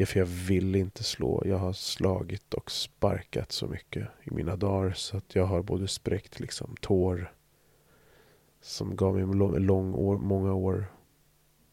[0.00, 1.42] Ja, för jag vill inte slå.
[1.46, 5.88] Jag har slagit och sparkat så mycket i mina dagar så att jag har både
[5.88, 7.32] spräckt liksom tår
[8.60, 10.86] som gav mig lång år, många år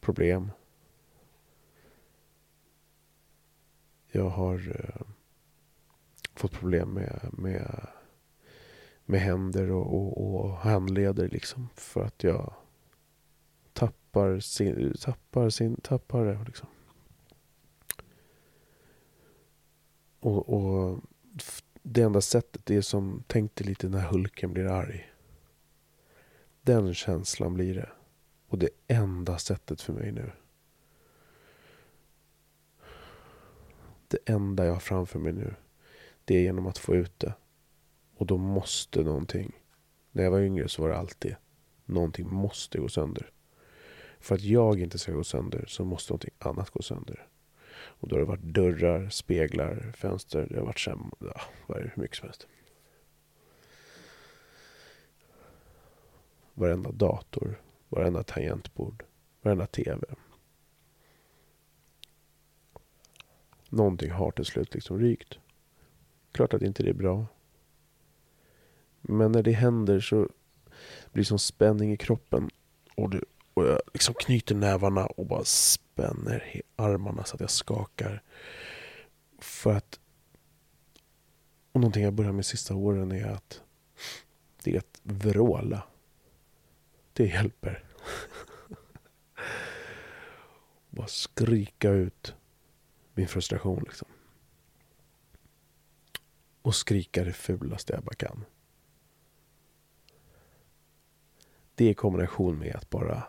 [0.00, 0.50] problem.
[4.08, 5.06] Jag har eh,
[6.34, 7.86] fått problem med, med,
[9.04, 12.54] med händer och, och, och handleder liksom för att jag
[13.72, 16.68] tappar sin, tappar sin, tappar det liksom.
[20.26, 21.00] Och, och
[21.82, 25.12] det enda sättet är som, tänk dig lite när Hulken blir arg.
[26.62, 27.90] Den känslan blir det.
[28.48, 30.32] Och det enda sättet för mig nu.
[34.08, 35.54] Det enda jag har framför mig nu.
[36.24, 37.34] Det är genom att få ut det.
[38.16, 39.52] Och då måste någonting.
[40.12, 41.36] När jag var yngre så var det alltid.
[41.84, 43.30] Någonting måste gå sönder.
[44.20, 47.26] För att jag inte ska gå sönder så måste någonting annat gå sönder.
[47.86, 50.46] Och då har det varit dörrar, speglar, fönster.
[50.50, 52.46] Det har varit sem- ja, vad är det, hur mycket som helst.
[56.54, 59.04] Varenda dator, varenda tangentbord,
[59.42, 60.06] varenda TV.
[63.68, 65.38] Någonting har till slut liksom rykt.
[66.32, 67.26] Klart att inte det är bra.
[69.00, 70.16] Men när det händer så
[71.12, 72.50] blir det som spänning i kroppen.
[72.94, 73.24] Och, du
[73.56, 78.22] och jag liksom knyter nävarna och bara spänner armarna så att jag skakar.
[79.38, 80.00] För att...
[81.72, 83.62] Och någonting jag börjar med sista åren är att
[84.62, 85.82] det är att vråla.
[87.12, 87.84] Det hjälper.
[90.90, 92.34] bara skrika ut
[93.14, 94.08] min frustration liksom.
[96.62, 98.44] Och skrika det fulaste jag bara kan.
[101.74, 103.28] Det i kombination med att bara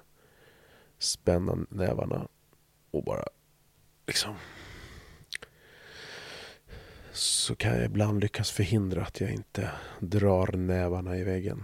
[0.98, 2.28] spänna nävarna
[2.92, 3.24] och bara
[4.06, 4.36] liksom
[7.18, 11.64] så kan jag ibland lyckas förhindra att jag inte drar nävarna i väggen.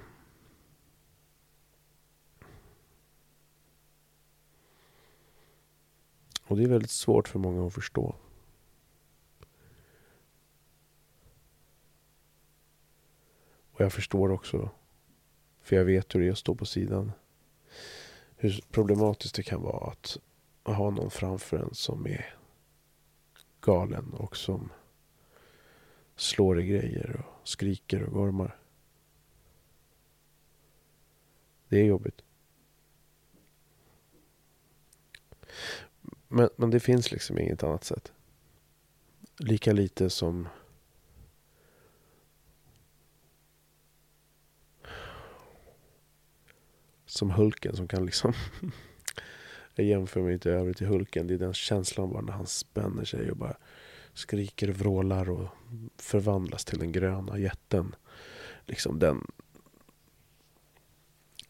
[6.44, 8.16] Och det är väldigt svårt för många att förstå.
[13.72, 14.70] Och jag förstår också,
[15.62, 17.12] för jag vet hur det är att stå på sidan,
[18.44, 20.18] hur problematiskt det kan vara att
[20.64, 22.36] ha någon framför en som är
[23.62, 24.72] galen och som
[26.16, 28.60] slår i grejer och skriker och gormar.
[31.68, 32.22] Det är jobbigt.
[36.28, 38.12] Men, men det finns liksom inget annat sätt.
[39.38, 40.48] Lika lite som
[47.14, 48.34] som Hulken som kan liksom
[49.76, 51.28] Jag jämför mig inte övrigt till Hulken.
[51.28, 53.58] Det är den känslan bara när han spänner sig och bara
[54.14, 55.48] skriker, och vrålar och
[55.98, 57.96] förvandlas till den gröna jätten.
[58.66, 59.28] Liksom den...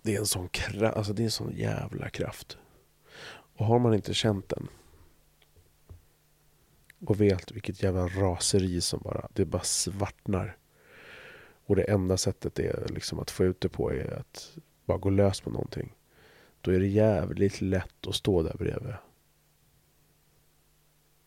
[0.01, 2.57] Det är en sån kraft, alltså det är en sån jävla kraft.
[3.55, 4.67] Och har man inte känt den
[7.05, 10.57] och vet vilket jävla raseri som bara, det bara svartnar.
[11.65, 15.09] Och det enda sättet är liksom att få ut det på är att bara gå
[15.09, 15.93] lös på någonting.
[16.61, 18.93] Då är det jävligt lätt att stå där bredvid.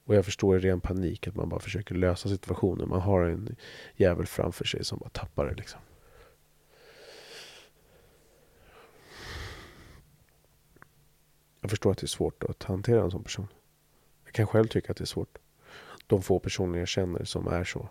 [0.04, 2.88] Och jag förstår i ren panik att man bara försöker lösa situationen.
[2.88, 3.56] Man har en
[3.96, 5.80] jävel framför sig som bara tappar det liksom.
[11.60, 13.48] Jag förstår att det är svårt att hantera en sån person.
[14.24, 15.38] Jag kan själv tycka att det är svårt.
[16.06, 17.88] De få personer jag känner som är så.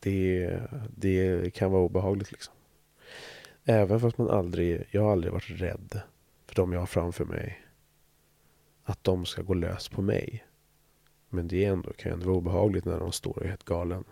[0.00, 0.60] Det,
[0.96, 2.54] det kan vara obehagligt liksom.
[3.70, 6.00] Även fast man aldrig, jag har aldrig varit rädd
[6.46, 7.66] för de jag har framför mig.
[8.82, 10.44] Att de ska gå lös på mig.
[11.28, 14.04] Men det är ändå, kan ändå vara obehagligt när de står och är helt galen.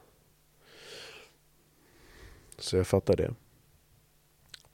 [2.59, 3.35] Så jag fattar det.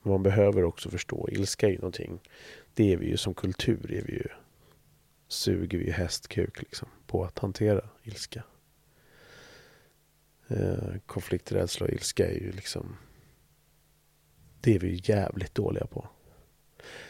[0.01, 2.19] Man behöver också förstå, ilska är ju någonting.
[2.73, 4.27] Det är vi ju som kultur, är vi ju,
[5.27, 8.43] suger vi ju hästkuk liksom, på att hantera ilska.
[10.47, 12.97] Eh, konflikträdsla och ilska är ju liksom
[14.63, 16.07] det är vi jävligt dåliga på.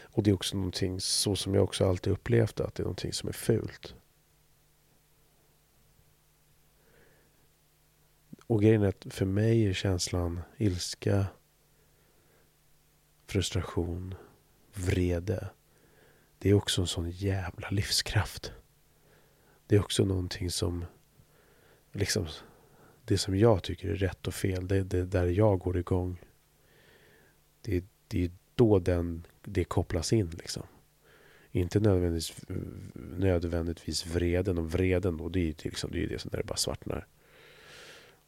[0.02, 3.12] Och det är också någonting, så som jag också alltid upplevt att det är någonting
[3.12, 3.94] som är fult.
[8.46, 11.26] Och grejen är att för mig är känslan ilska,
[13.26, 14.14] frustration,
[14.74, 15.48] vrede.
[16.38, 18.52] Det är också en sån jävla livskraft.
[19.66, 20.84] Det är också någonting som
[21.92, 22.26] liksom
[23.04, 24.68] det som jag tycker är rätt och fel.
[24.68, 26.20] Det är det där jag går igång.
[27.64, 30.62] Det, det är då den, det kopplas in liksom.
[31.50, 32.44] Inte nödvändigtvis,
[32.94, 36.46] nödvändigtvis vreden och vreden då, det är ju liksom, det, är det som när det
[36.46, 37.06] bara svartnar.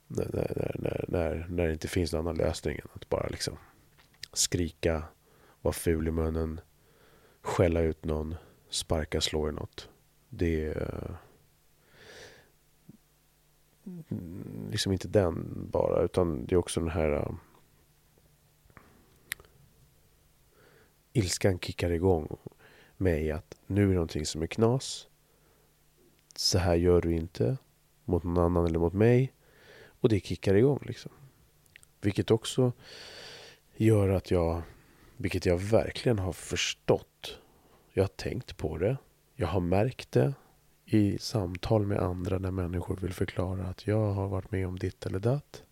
[0.06, 3.56] När, när, när, när, när det inte finns någon annan lösning än att bara liksom
[4.32, 5.02] skrika,
[5.60, 6.60] vara ful i munnen,
[7.40, 8.34] skälla ut någon,
[8.70, 9.88] sparka, slå i något.
[10.28, 11.16] Det är
[14.10, 17.38] mm, liksom inte den bara, utan det är också den här um,
[21.16, 22.36] ilskan kickar igång
[22.96, 25.08] mig att nu är det någonting som är knas.
[26.36, 27.56] Så här gör du inte
[28.04, 29.32] mot någon annan eller mot mig.
[30.00, 31.12] Och det kickar igång liksom.
[32.00, 32.72] Vilket också
[33.76, 34.62] gör att jag,
[35.16, 37.38] vilket jag verkligen har förstått.
[37.92, 38.96] Jag har tänkt på det.
[39.34, 40.34] Jag har märkt det
[40.84, 45.06] i samtal med andra när människor vill förklara att jag har varit med om ditt
[45.06, 45.62] eller datt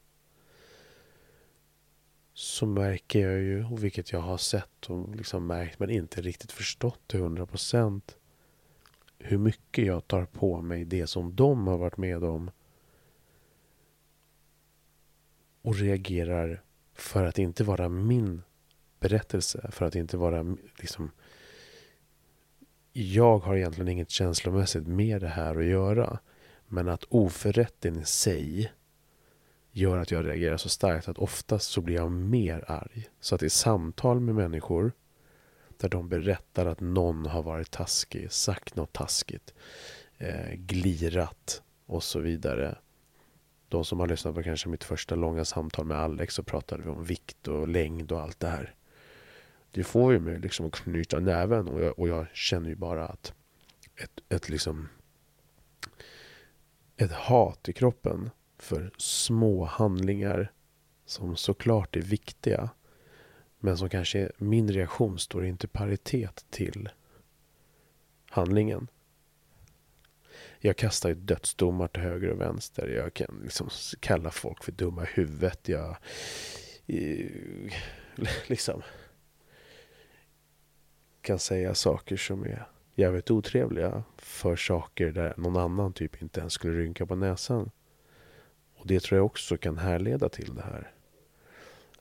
[2.35, 6.53] så märker jag ju, och vilket jag har sett och liksom märkt men inte riktigt
[6.53, 8.17] förstått till hundra procent
[9.19, 12.51] hur mycket jag tar på mig det som de har varit med om
[15.63, 16.63] och reagerar
[16.95, 18.43] för att inte vara min
[19.01, 21.11] berättelse, för att inte vara liksom
[22.93, 26.19] jag har egentligen inget känslomässigt med det här att göra.
[26.67, 28.73] Men att oförrätten i sig
[29.77, 33.09] gör att jag reagerar så starkt att oftast så blir jag mer arg.
[33.21, 34.93] Så att i samtal med människor
[35.81, 39.55] där de berättar att någon har varit taskig, sagt något taskigt,
[40.19, 42.79] eh, glirat och så vidare.
[43.69, 46.89] De som har lyssnat på kanske mitt första långa samtal med Alex så pratade vi
[46.89, 48.75] om vikt och längd och allt det här.
[49.71, 53.07] Det får ju mig liksom att knyta näven och jag, och jag känner ju bara
[53.07, 53.35] att
[53.97, 54.89] ett, ett liksom
[56.97, 58.31] ett hat i kroppen
[58.65, 60.53] för små handlingar
[61.07, 62.71] som såklart är viktiga
[63.59, 66.89] men som kanske min reaktion står inte i paritet till
[68.31, 68.89] handlingen.
[70.59, 72.89] Jag kastar ju dödsdomar till höger och vänster.
[72.89, 73.69] Jag kan liksom
[74.01, 75.69] kalla folk för dumma i huvudet.
[75.69, 75.97] Jag
[78.47, 78.83] liksom
[81.21, 86.53] kan säga saker som är jävligt otrevliga för saker där någon annan typ inte ens
[86.53, 87.71] skulle rynka på näsan.
[88.85, 90.93] Och det tror jag också kan härleda till det här.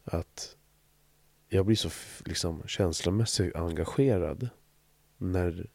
[0.04, 0.58] Att
[1.50, 1.90] jag blir så
[2.26, 4.50] liksom känslomässigt engagerad
[5.18, 5.70] när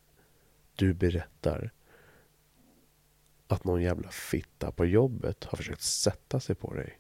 [0.77, 1.71] du berättar
[3.47, 6.99] att någon jävla fitta på jobbet har försökt sätta sig på dig.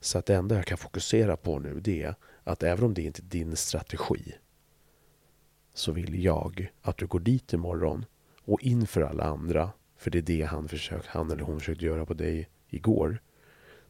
[0.00, 2.14] Så att det enda jag kan fokusera på nu det är
[2.44, 4.34] att även om det inte är din strategi
[5.72, 8.04] så vill jag att du går dit imorgon
[8.44, 12.06] och inför alla andra, för det är det han, försökt, han eller hon försökt göra
[12.06, 13.22] på dig igår,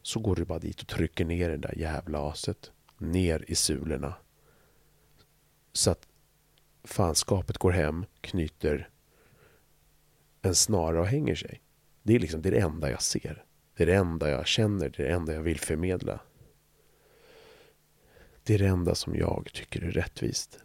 [0.01, 4.15] så går du bara dit och trycker ner det där jävla aset ner i sulorna.
[5.73, 6.07] Så att
[6.83, 8.89] fanskapet går hem, knyter
[10.41, 11.61] en snara och hänger sig.
[12.03, 13.45] Det är liksom det, är det enda jag ser.
[13.75, 16.19] Det är det enda jag känner, det är det enda jag vill förmedla.
[18.43, 20.59] Det är det enda som jag tycker är rättvist.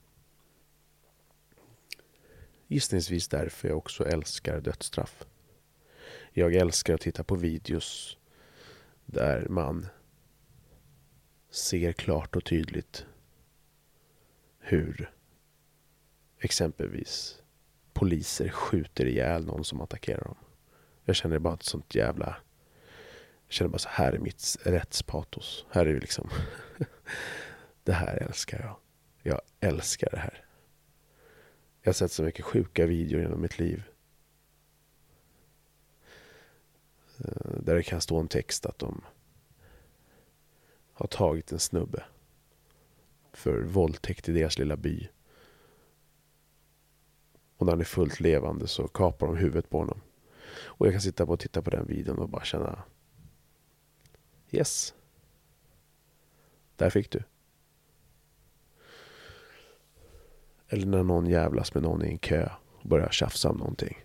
[2.67, 5.25] Gissningsvis därför jag också älskar dödsstraff.
[6.33, 8.19] Jag älskar att titta på videos
[9.07, 9.87] där man
[11.51, 13.07] ser klart och tydligt
[14.59, 15.13] hur
[16.39, 17.43] exempelvis
[17.93, 20.37] poliser skjuter ihjäl någon som attackerar dem.
[21.05, 22.37] Jag känner bara ett sånt jävla...
[23.47, 25.67] Jag känner bara så här är mitt rättspatos.
[25.71, 26.31] Här är det liksom...
[27.85, 28.77] det här älskar jag.
[29.23, 30.45] Jag älskar det här.
[31.83, 33.83] Jag har sett så mycket sjuka videor genom mitt liv.
[37.09, 39.01] Eh, Eh, där det kan stå en text att de
[40.93, 42.05] har tagit en snubbe
[43.33, 45.09] för våldtäkt i deras lilla by.
[47.57, 50.01] Och när han är fullt levande så kapar de huvudet på honom.
[50.53, 52.83] Och jag kan sitta och titta på den videon och bara känna
[54.51, 54.95] Yes.
[56.77, 57.23] Där fick du.
[60.69, 64.05] Eller när någon jävlas med någon i en kö och börjar tjafsa om någonting.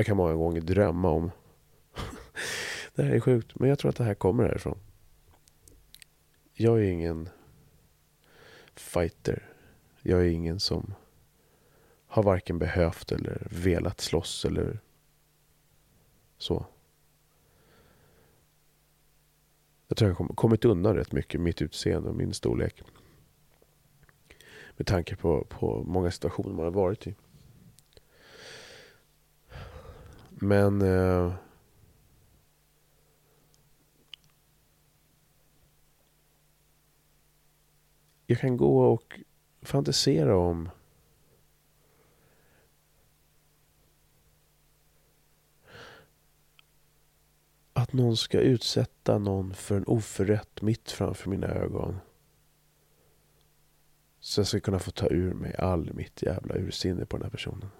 [0.00, 1.30] Jag kan många gånger drömma om
[2.94, 4.78] det här är sjukt, men jag tror att det här kommer härifrån.
[6.52, 7.28] Jag är ingen
[8.74, 9.48] fighter.
[10.02, 10.94] Jag är ingen som
[12.06, 14.80] har varken behövt eller velat slåss eller
[16.38, 16.66] så.
[19.88, 22.82] Jag tror jag har kommit undan rätt mycket mitt utseende och min storlek.
[24.76, 27.14] Med tanke på, på många situationer man har varit i.
[30.42, 31.34] Men eh,
[38.26, 39.20] jag kan gå och
[39.62, 40.68] fantisera om
[47.72, 51.98] att någon ska utsätta någon för en oförrätt mitt framför mina ögon.
[54.20, 57.30] Så jag ska kunna få ta ur mig all mitt jävla ursinne på den här
[57.30, 57.70] personen.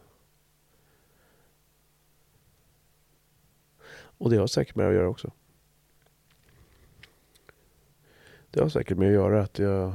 [4.20, 5.30] Och det har säkert med det att göra också.
[8.50, 9.94] Det har säkert med att göra att jag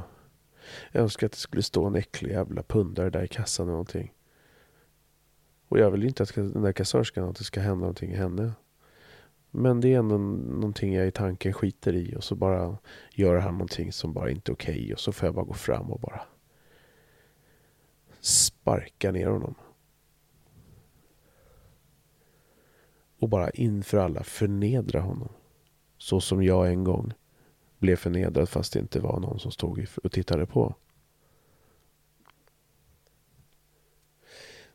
[0.92, 4.12] jag önskar att det skulle stå en äcklig jävla pundare där i kassan eller någonting.
[5.68, 8.16] Och jag vill ju inte att den där kassörskan att det ska hända någonting i
[8.16, 8.52] henne.
[9.50, 12.78] Men det är ändå någonting jag i tanken skiter i och så bara
[13.12, 15.54] gör han någonting som bara inte är okej okay, och så får jag bara gå
[15.54, 16.20] fram och bara
[18.20, 19.54] sparka ner honom.
[23.18, 25.28] Och bara inför alla förnedra honom.
[25.98, 27.12] Så som jag en gång
[27.78, 30.74] blev förnedrad fast det inte var någon som stod och tittade på.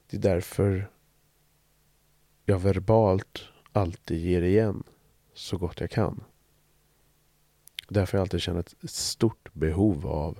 [0.07, 0.89] Det är därför
[2.45, 4.83] jag verbalt alltid ger igen
[5.33, 6.23] så gott jag kan.
[7.89, 10.39] Därför har jag alltid känner ett stort behov av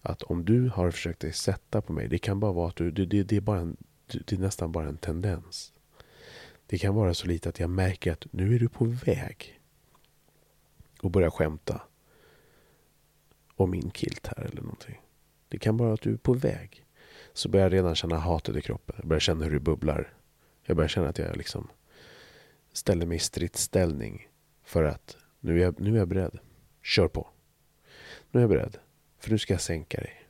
[0.00, 2.90] att om du har försökt dig sätta på mig, det kan bara vara att du,
[2.90, 3.76] det, det, är, bara en,
[4.06, 5.72] det är nästan bara en tendens.
[6.66, 9.60] Det kan vara så lite att jag märker att nu är du på väg
[11.02, 11.82] och börjar skämta
[13.54, 15.00] om min kilt här eller någonting.
[15.48, 16.84] Det kan vara att du är på väg.
[17.32, 18.96] Så börjar jag redan känna hatet i kroppen.
[18.98, 20.14] Jag börjar känna hur det bubblar.
[20.62, 21.68] Jag börjar känna att jag liksom
[22.72, 24.28] ställer mig i stridsställning.
[24.62, 26.38] För att nu är, jag, nu är jag beredd.
[26.82, 27.28] Kör på.
[28.30, 28.78] Nu är jag beredd.
[29.18, 30.28] För nu ska jag sänka dig.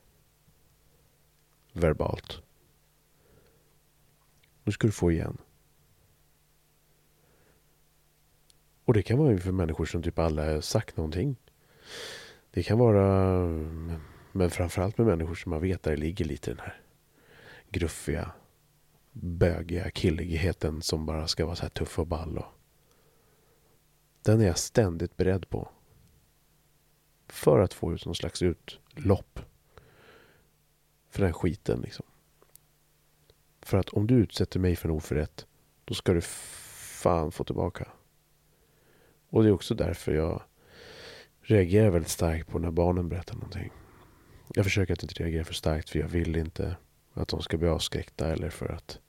[1.73, 2.41] Verbalt.
[4.63, 5.37] Nu ska du få igen.
[8.87, 11.35] Och det kan vara inför människor som typ aldrig har sagt någonting.
[12.51, 13.47] Det kan vara,
[14.31, 16.81] men framförallt med människor som man vet där det ligger lite den här
[17.69, 18.31] gruffiga,
[19.11, 22.37] bögiga killigheten som bara ska vara så här tuff och ball.
[22.37, 22.45] Och
[24.21, 25.69] den är jag ständigt beredd på.
[27.27, 29.39] För att få ut någon slags utlopp.
[31.09, 32.05] För den skiten liksom.
[33.61, 35.45] För att om du utsätter mig för en oförrätt,
[35.85, 37.87] då ska du fan få tillbaka.
[39.29, 40.41] Och det är också därför jag
[41.41, 43.71] reagerar väldigt starkt på när barnen berättar någonting.
[44.53, 46.75] Jag försöker att inte reagera för starkt för jag vill inte
[47.13, 48.99] att de ska bli avskräckta eller för att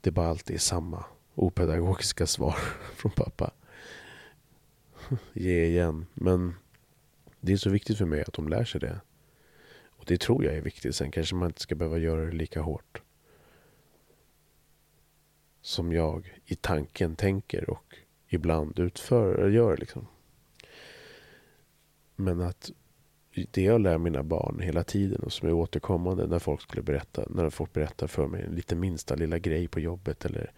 [0.00, 2.56] det bara alltid är samma opedagogiska svar
[2.94, 3.50] från pappa.
[5.32, 6.06] Ge igen.
[6.14, 6.54] Men
[7.40, 9.00] det är så viktigt för mig att de lär sig det.
[9.86, 10.96] Och det tror jag är viktigt.
[10.96, 13.02] Sen kanske man inte ska behöva göra det lika hårt.
[15.62, 17.98] Som jag i tanken tänker och
[18.28, 20.06] ibland utför, gör liksom.
[22.16, 22.70] Men att
[23.50, 27.24] det jag lär mina barn hela tiden och som är återkommande när folk skulle berätta,
[27.30, 30.52] när folk berättar för mig en lite minsta lilla grej på jobbet eller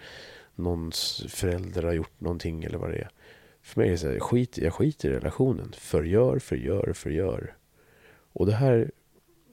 [0.55, 3.11] någons förälder har gjort någonting eller vad det är.
[3.62, 5.73] För mig är det så här, skit, jag skiter i relationen.
[5.73, 7.57] Förgör, förgör, förgör.
[8.33, 8.91] Och det här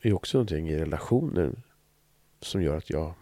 [0.01, 1.61] är också någonting i relationen
[2.41, 3.13] som gör att jag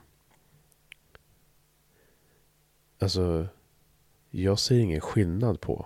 [2.99, 3.47] Alltså
[4.43, 5.85] jag ser ingen skillnad på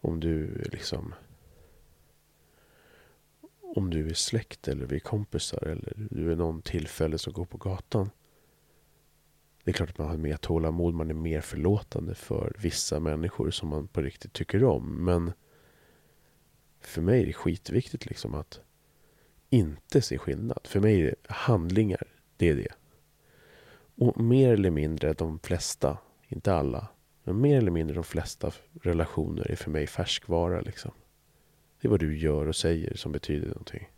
[0.00, 1.14] om du liksom
[3.60, 7.44] om du är släkt eller vi är kompisar eller du är någon tillfälle som går
[7.44, 8.10] på gatan.
[9.64, 13.50] Det är klart att man har mer tålamod, man är mer förlåtande för vissa människor
[13.50, 15.04] som man på riktigt tycker om.
[15.04, 15.32] Men
[16.80, 18.60] för mig är det skitviktigt liksom att
[19.50, 20.60] inte se skillnad.
[20.64, 22.02] För mig är det handlingar,
[22.36, 22.72] det är det.
[23.96, 25.98] Och mer eller mindre de flesta,
[26.28, 26.88] inte alla,
[27.30, 28.52] men mer eller mindre de flesta
[28.82, 30.90] relationer är för mig färskvara liksom.
[31.80, 33.88] Det är vad du gör och säger som betyder någonting.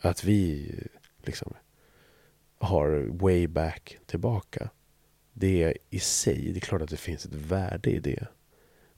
[0.00, 0.74] Att vi
[1.22, 1.54] liksom
[2.58, 4.70] har way back tillbaka.
[5.32, 8.26] Det är i sig, det är klart att det finns ett värde i det.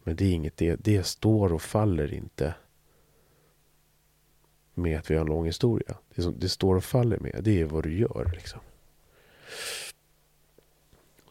[0.03, 2.55] Men det är inget, det, det står och faller inte
[4.75, 5.97] med att vi har en lång historia.
[6.15, 8.31] Det som det står och faller med, det är vad du gör.
[8.35, 8.61] Liksom.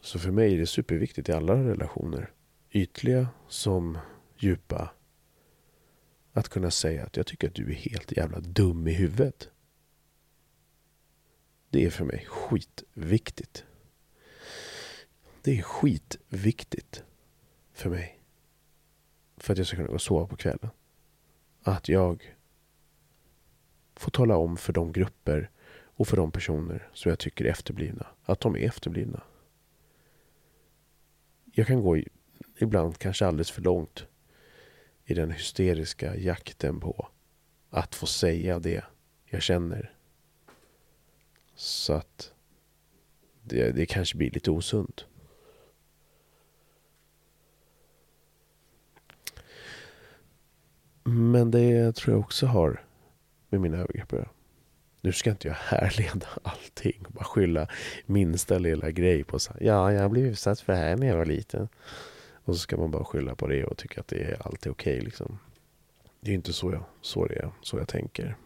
[0.02, 2.32] Så för mig är det superviktigt i alla relationer.
[2.72, 3.98] Ytliga som
[4.38, 4.92] djupa
[6.34, 9.50] att kunna säga att jag tycker att du är helt jävla dum i huvudet.
[11.70, 13.66] Det är för mig skitviktigt.
[15.42, 17.04] Det är skitviktigt
[17.74, 18.20] för mig.
[19.38, 20.70] För att jag ska kunna gå och sova på kvällen.
[21.62, 22.36] Att jag
[23.96, 28.08] får tala om för de grupper och för de personer som jag tycker är efterblivna.
[28.24, 29.24] Att de är efterblivna.
[31.60, 31.98] Jag kan gå
[32.58, 34.06] ibland kanske alldeles för långt
[35.06, 37.08] i den hysteriska jakten på
[37.70, 38.84] att få säga det
[39.26, 39.94] jag känner.
[41.56, 42.34] Så att
[43.44, 45.06] det, det kanske blir lite osunt.
[51.04, 52.86] Men det tror jag också har
[53.50, 54.30] med mina övergrepp att göra.
[55.02, 57.68] Nu ska inte jag härleda allting och bara skylla
[58.06, 61.26] minsta lilla grej på så Ja, jag blev utsatt för det här när jag var
[61.26, 61.70] liten.
[62.34, 64.94] Och så ska man bara skylla på det och tycka att det är alltid okej
[64.94, 65.40] okay, liksom.
[66.22, 68.38] Det är inte så jag, så det är, så jag tänker.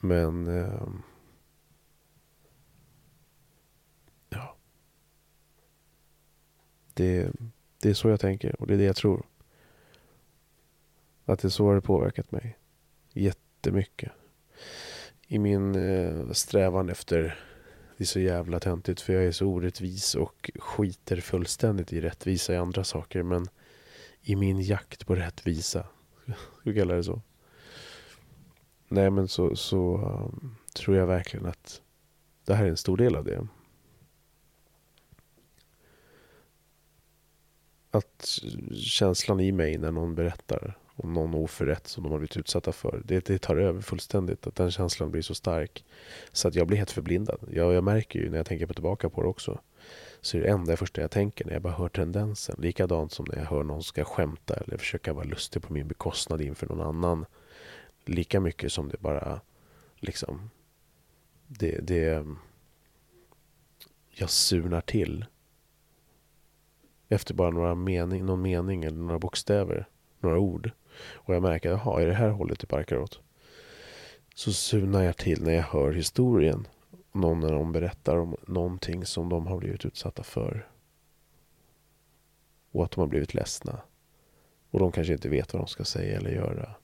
[0.00, 0.46] Men...
[0.46, 0.88] Eh,
[4.28, 4.56] ja.
[6.94, 7.30] Det,
[7.82, 9.26] det är så jag tänker och det är det jag tror.
[11.24, 12.58] Att det är så har det påverkat mig.
[13.12, 14.12] Jättemycket.
[15.26, 17.38] I min eh, strävan efter
[17.96, 22.54] det är så jävla töntigt för jag är så orättvis och skiter fullständigt i rättvisa
[22.54, 23.22] i andra saker.
[23.22, 23.48] Men
[24.22, 25.86] i min jakt på rättvisa,
[26.60, 27.22] ska vi kalla det så.
[28.88, 31.82] nej men så, så um, tror jag verkligen att
[32.44, 33.46] det här är en stor del av det.
[37.90, 38.38] Att
[38.74, 43.02] känslan i mig när någon berättar och någon oförrätt som de har blivit utsatta för.
[43.04, 44.46] Det, det tar över fullständigt.
[44.46, 45.84] Att den känslan blir så stark.
[46.32, 47.38] Så att jag blir helt förblindad.
[47.50, 49.60] Jag, jag märker ju när jag tänker på tillbaka på det också.
[50.20, 52.56] Så är det enda första jag tänker när jag bara hör tendensen.
[52.58, 56.40] Likadant som när jag hör någon ska skämta eller försöka vara lustig på min bekostnad
[56.40, 57.26] inför någon annan.
[58.04, 59.40] Lika mycket som det bara
[59.96, 60.50] liksom
[61.46, 62.26] det, det
[64.10, 65.24] jag surnar till
[67.08, 69.88] efter bara några mening, någon mening eller några bokstäver,
[70.20, 70.70] några ord.
[70.98, 73.20] Och jag märker, jaha, är det här hållet det barkar åt?
[74.34, 76.66] Så sunar jag till när jag hör historien.
[77.12, 80.68] Någon när de berättar om någonting som de har blivit utsatta för.
[82.72, 83.80] Och att de har blivit ledsna.
[84.70, 86.74] Och de kanske inte vet vad de ska säga eller göra.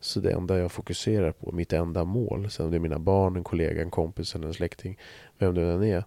[0.00, 3.36] Så det enda jag fokuserar på, mitt enda mål, sen om det är mina barn,
[3.36, 4.98] en kollega, en kompis eller en släkting,
[5.38, 6.04] vem det än är.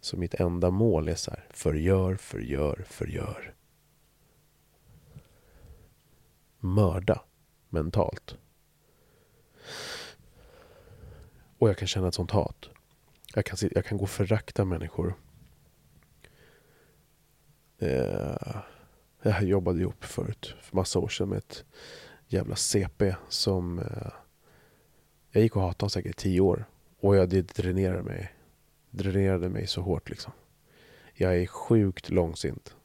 [0.00, 3.54] Så mitt enda mål är så här, förgör, förgör, förgör.
[6.60, 7.22] Mörda
[7.68, 8.36] mentalt.
[11.58, 12.70] Och jag kan känna ett sånt hat.
[13.34, 15.14] Jag kan, jag kan gå och förakta människor.
[17.78, 18.60] Eh,
[19.22, 21.64] jag jobbade ihop förut, för massa år sedan med ett
[22.26, 23.78] jävla CP som...
[23.78, 24.12] Eh,
[25.30, 26.64] jag gick och hatade honom säkert i tio år.
[27.00, 28.32] Och jag, det dränerade mig.
[28.90, 30.32] Dränerade mig så hårt liksom.
[31.14, 32.76] Jag är sjukt långsint.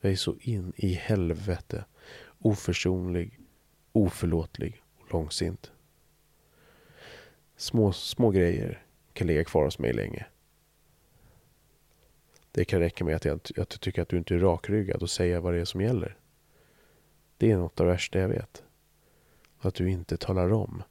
[0.00, 1.84] Jag är så in i helvete
[2.38, 3.40] oförsonlig,
[3.92, 5.72] oförlåtlig och långsint.
[7.56, 8.82] Små, små grejer
[9.12, 10.26] kan ligga kvar hos mig länge.
[12.52, 15.10] Det kan räcka med att jag, att jag tycker att du inte är rakryggad och
[15.10, 16.16] säga vad det är som gäller.
[17.36, 18.62] Det är något av det värsta jag vet.
[19.58, 20.82] Att du inte talar om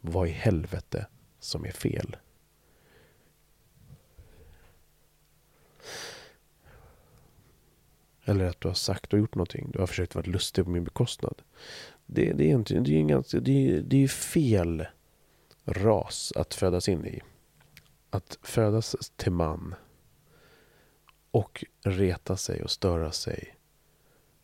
[0.00, 1.06] vad i helvete
[1.38, 2.16] som är fel.
[8.28, 9.70] Eller att du har sagt och gjort någonting.
[9.72, 11.42] Du har försökt vara lustig på min bekostnad.
[12.06, 14.86] Det, det är ju det är, ganska, det är, det är fel
[15.64, 17.20] ras att födas in i.
[18.10, 19.74] Att födas till man
[21.30, 23.56] och reta sig och störa sig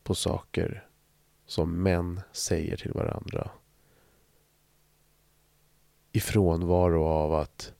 [0.02, 0.88] på saker
[1.46, 3.50] som män säger till varandra.
[6.12, 7.72] I frånvaro av att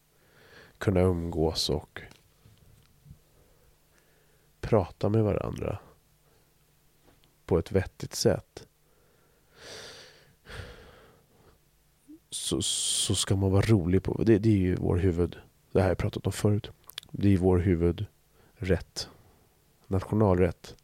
[0.79, 2.03] kunna umgås och
[4.61, 5.79] prata med varandra
[7.47, 8.67] på ett vettigt sätt.
[12.31, 14.23] Så, så ska man vara rolig på.
[14.23, 15.37] Det, det är ju vår huvud.
[15.73, 16.71] Det här har jag pratat om förut.
[17.11, 19.09] Det är vår huvudrätt.
[19.87, 20.77] Nationalrätt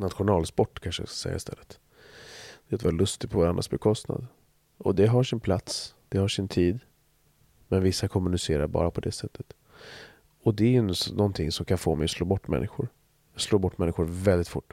[0.00, 1.80] nationalsport kanske jag ska säga istället.
[2.68, 4.26] Det är att vara lustig på varandras bekostnad.
[4.76, 6.80] Och det har sin plats, det har sin tid.
[7.68, 9.52] Men vissa kommunicerar bara på det sättet.
[10.42, 12.88] Och det är ju någonting som kan få mig att slå bort människor.
[13.36, 14.72] Slår bort människor väldigt fort.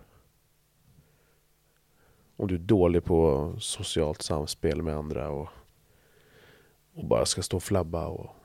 [2.36, 5.50] Om du är dålig på socialt samspel med andra och,
[6.94, 8.36] och bara ska stå och flabba och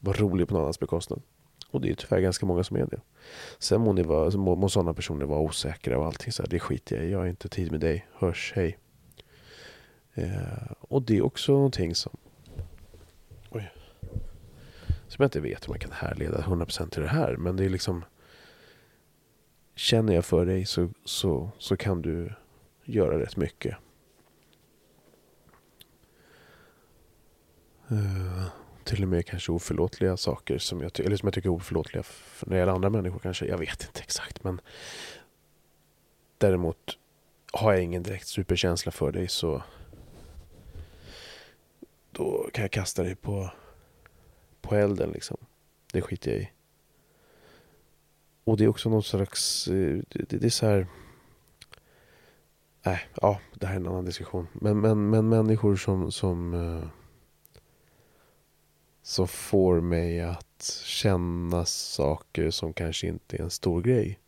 [0.00, 1.22] vara rolig på någon annans bekostnad.
[1.70, 3.00] Och det är tyvärr ganska många som är det.
[3.58, 6.60] Sen må, ni vara, må, må sådana personer vara osäkra och allting så här, det
[6.60, 7.10] skiter jag i.
[7.10, 8.06] Jag har inte tid med dig.
[8.12, 8.78] Hörs, hej.
[10.14, 12.16] Eh, och det är också någonting som...
[13.50, 13.72] Oj.
[15.08, 17.36] Som jag inte vet om jag kan härleda 100% till det här.
[17.36, 18.04] Men det är liksom...
[19.76, 22.32] Känner jag för dig så, så, så kan du
[22.84, 23.76] göra rätt mycket.
[27.92, 28.46] Uh,
[28.84, 32.02] till och med kanske oförlåtliga saker som jag, eller som jag tycker är oförlåtliga
[32.46, 33.46] när det gäller andra människor kanske.
[33.46, 34.60] Jag vet inte exakt men
[36.38, 36.98] däremot
[37.52, 39.62] har jag ingen direkt superkänsla för dig så
[42.12, 43.50] då kan jag kasta dig på,
[44.60, 45.36] på elden liksom.
[45.92, 46.55] Det skiter jag i.
[48.46, 50.86] Och det är också någon slags, eh, det, det är så här
[52.82, 54.46] Nej, ja, det här är en annan diskussion.
[54.52, 56.88] Men, men, men människor som, som eh,
[59.06, 64.18] som får mig att känna saker som kanske inte är en stor grej.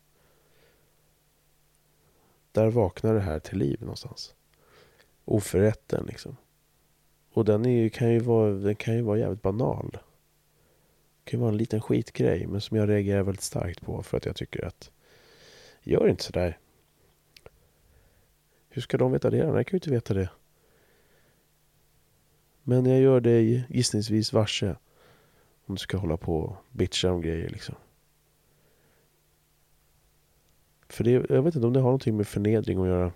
[2.51, 4.35] Där vaknar det här till liv någonstans.
[5.25, 6.37] Oförrätten liksom.
[7.33, 9.97] Och den är, kan, ju vara, den kan ju vara jävligt banal.
[11.29, 14.17] Det kan ju vara en liten skitgrej men som jag reagerar väldigt starkt på för
[14.17, 14.91] att jag tycker att
[15.83, 16.57] gör inte sådär.
[18.69, 19.37] Hur ska de veta det?
[19.37, 20.29] Jag kan ju inte veta det.
[22.63, 24.75] Men jag gör dig gissningsvis varse.
[25.65, 27.75] Om du ska hålla på och bitcha om grejer liksom.
[30.87, 33.11] För det, jag vet inte om det har någonting med förnedring att göra.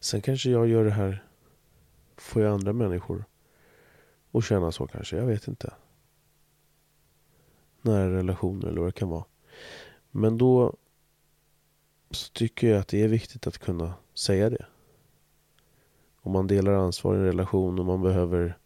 [0.00, 1.24] Sen kanske jag gör det här,
[2.16, 3.24] får jag andra människor
[4.32, 5.74] att känna så kanske, jag vet inte.
[7.84, 9.24] Nära relationer eller vad det kan vara.
[10.10, 10.76] Men då
[12.10, 14.66] så tycker jag att det är viktigt att kunna säga det.
[16.20, 18.58] Om man delar ansvar i en relation och man behöver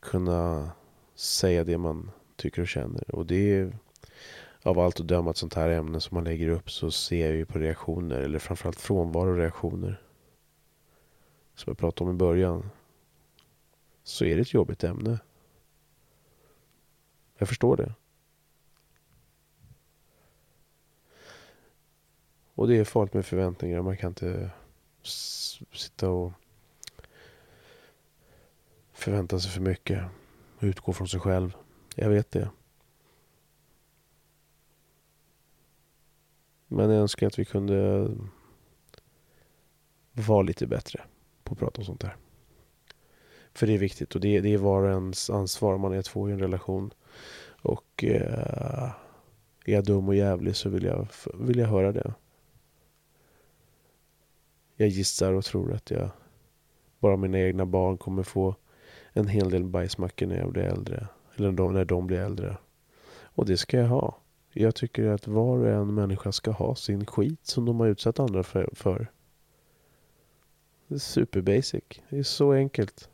[0.00, 0.70] kunna
[1.14, 3.14] säga det man tycker och känner.
[3.14, 3.78] Och det är
[4.62, 7.36] av allt att döma ett sånt här ämne som man lägger upp så ser jag
[7.36, 10.00] ju på reaktioner, eller framförallt frånvaro reaktioner.
[11.54, 12.70] Som jag pratade om i början.
[14.02, 15.18] Så är det ett jobbigt ämne.
[17.44, 17.94] Jag förstår det.
[22.54, 23.82] Och det är farligt med förväntningar.
[23.82, 24.50] Man kan inte
[25.72, 26.32] sitta och
[28.92, 30.04] förvänta sig för mycket.
[30.60, 31.56] Utgå från sig själv.
[31.94, 32.50] Jag vet det.
[36.66, 38.10] Men jag önskar att vi kunde
[40.12, 41.04] vara lite bättre
[41.42, 42.16] på att prata om sånt här.
[43.52, 45.78] För det är viktigt och det, det är var och ens ansvar.
[45.78, 46.94] Man är två i en relation.
[47.64, 48.90] Och eh,
[49.64, 52.14] är jag dum och jävlig så vill jag, vill jag höra det.
[54.76, 56.10] Jag gissar och tror att jag
[56.98, 58.54] bara mina egna barn kommer få
[59.12, 61.08] en hel del bajsmackor när jag blir äldre.
[61.36, 62.56] Eller när de blir äldre.
[63.22, 64.18] Och det ska jag ha.
[64.52, 68.20] Jag tycker att var och en människa ska ha sin skit som de har utsatt
[68.20, 69.08] andra för.
[70.88, 71.84] Det är superbasic.
[72.08, 73.08] Det är så enkelt.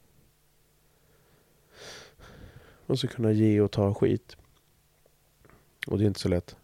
[2.87, 4.37] Man ska kunna ge och ta skit.
[5.91, 6.57] Och det är inte så lätt.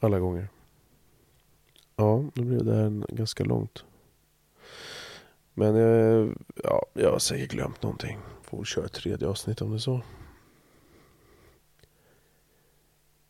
[0.00, 0.48] Alla gånger.
[1.96, 3.84] Ja, nu blev det här ganska långt.
[5.54, 6.32] Men eh,
[6.64, 8.18] ja, jag har säkert glömt någonting.
[8.42, 10.02] Får köra ett tredje avsnitt om det är så.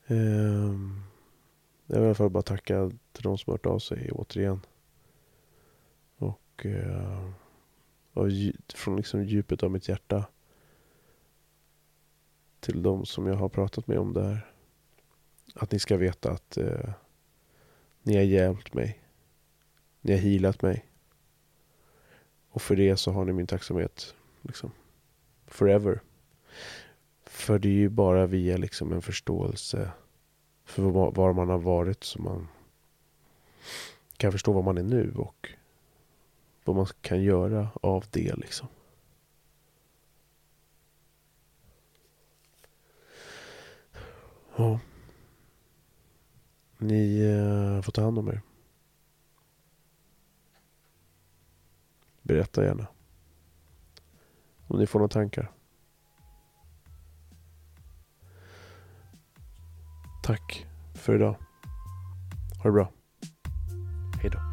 [0.06, 1.02] Ehm,
[1.86, 4.60] jag vill i alla fall bara tacka till de som har hört av sig återigen.
[6.16, 7.30] Och, eh,
[8.12, 8.26] och
[8.74, 10.24] från liksom djupet av mitt hjärta
[12.60, 14.52] till de som jag har pratat med om det här.
[15.54, 16.90] Att ni ska veta att eh,
[18.02, 18.98] ni har hjälpt mig.
[20.00, 20.84] Ni har healat mig.
[22.50, 24.14] Och för det så har ni min tacksamhet.
[24.42, 24.72] Liksom.
[25.46, 26.00] Forever.
[27.24, 29.90] För det är ju bara via liksom en förståelse
[30.64, 32.48] för var man har varit som man
[34.16, 35.48] kan förstå var man är nu och
[36.64, 38.68] vad man kan göra av det liksom.
[44.60, 44.80] Ja.
[46.78, 48.40] Ni eh, får ta hand om er.
[52.22, 52.86] Berätta gärna.
[54.66, 55.52] Om ni får några tankar.
[60.22, 61.36] Tack för idag.
[62.62, 62.92] Ha det bra.
[64.22, 64.49] Hejdå.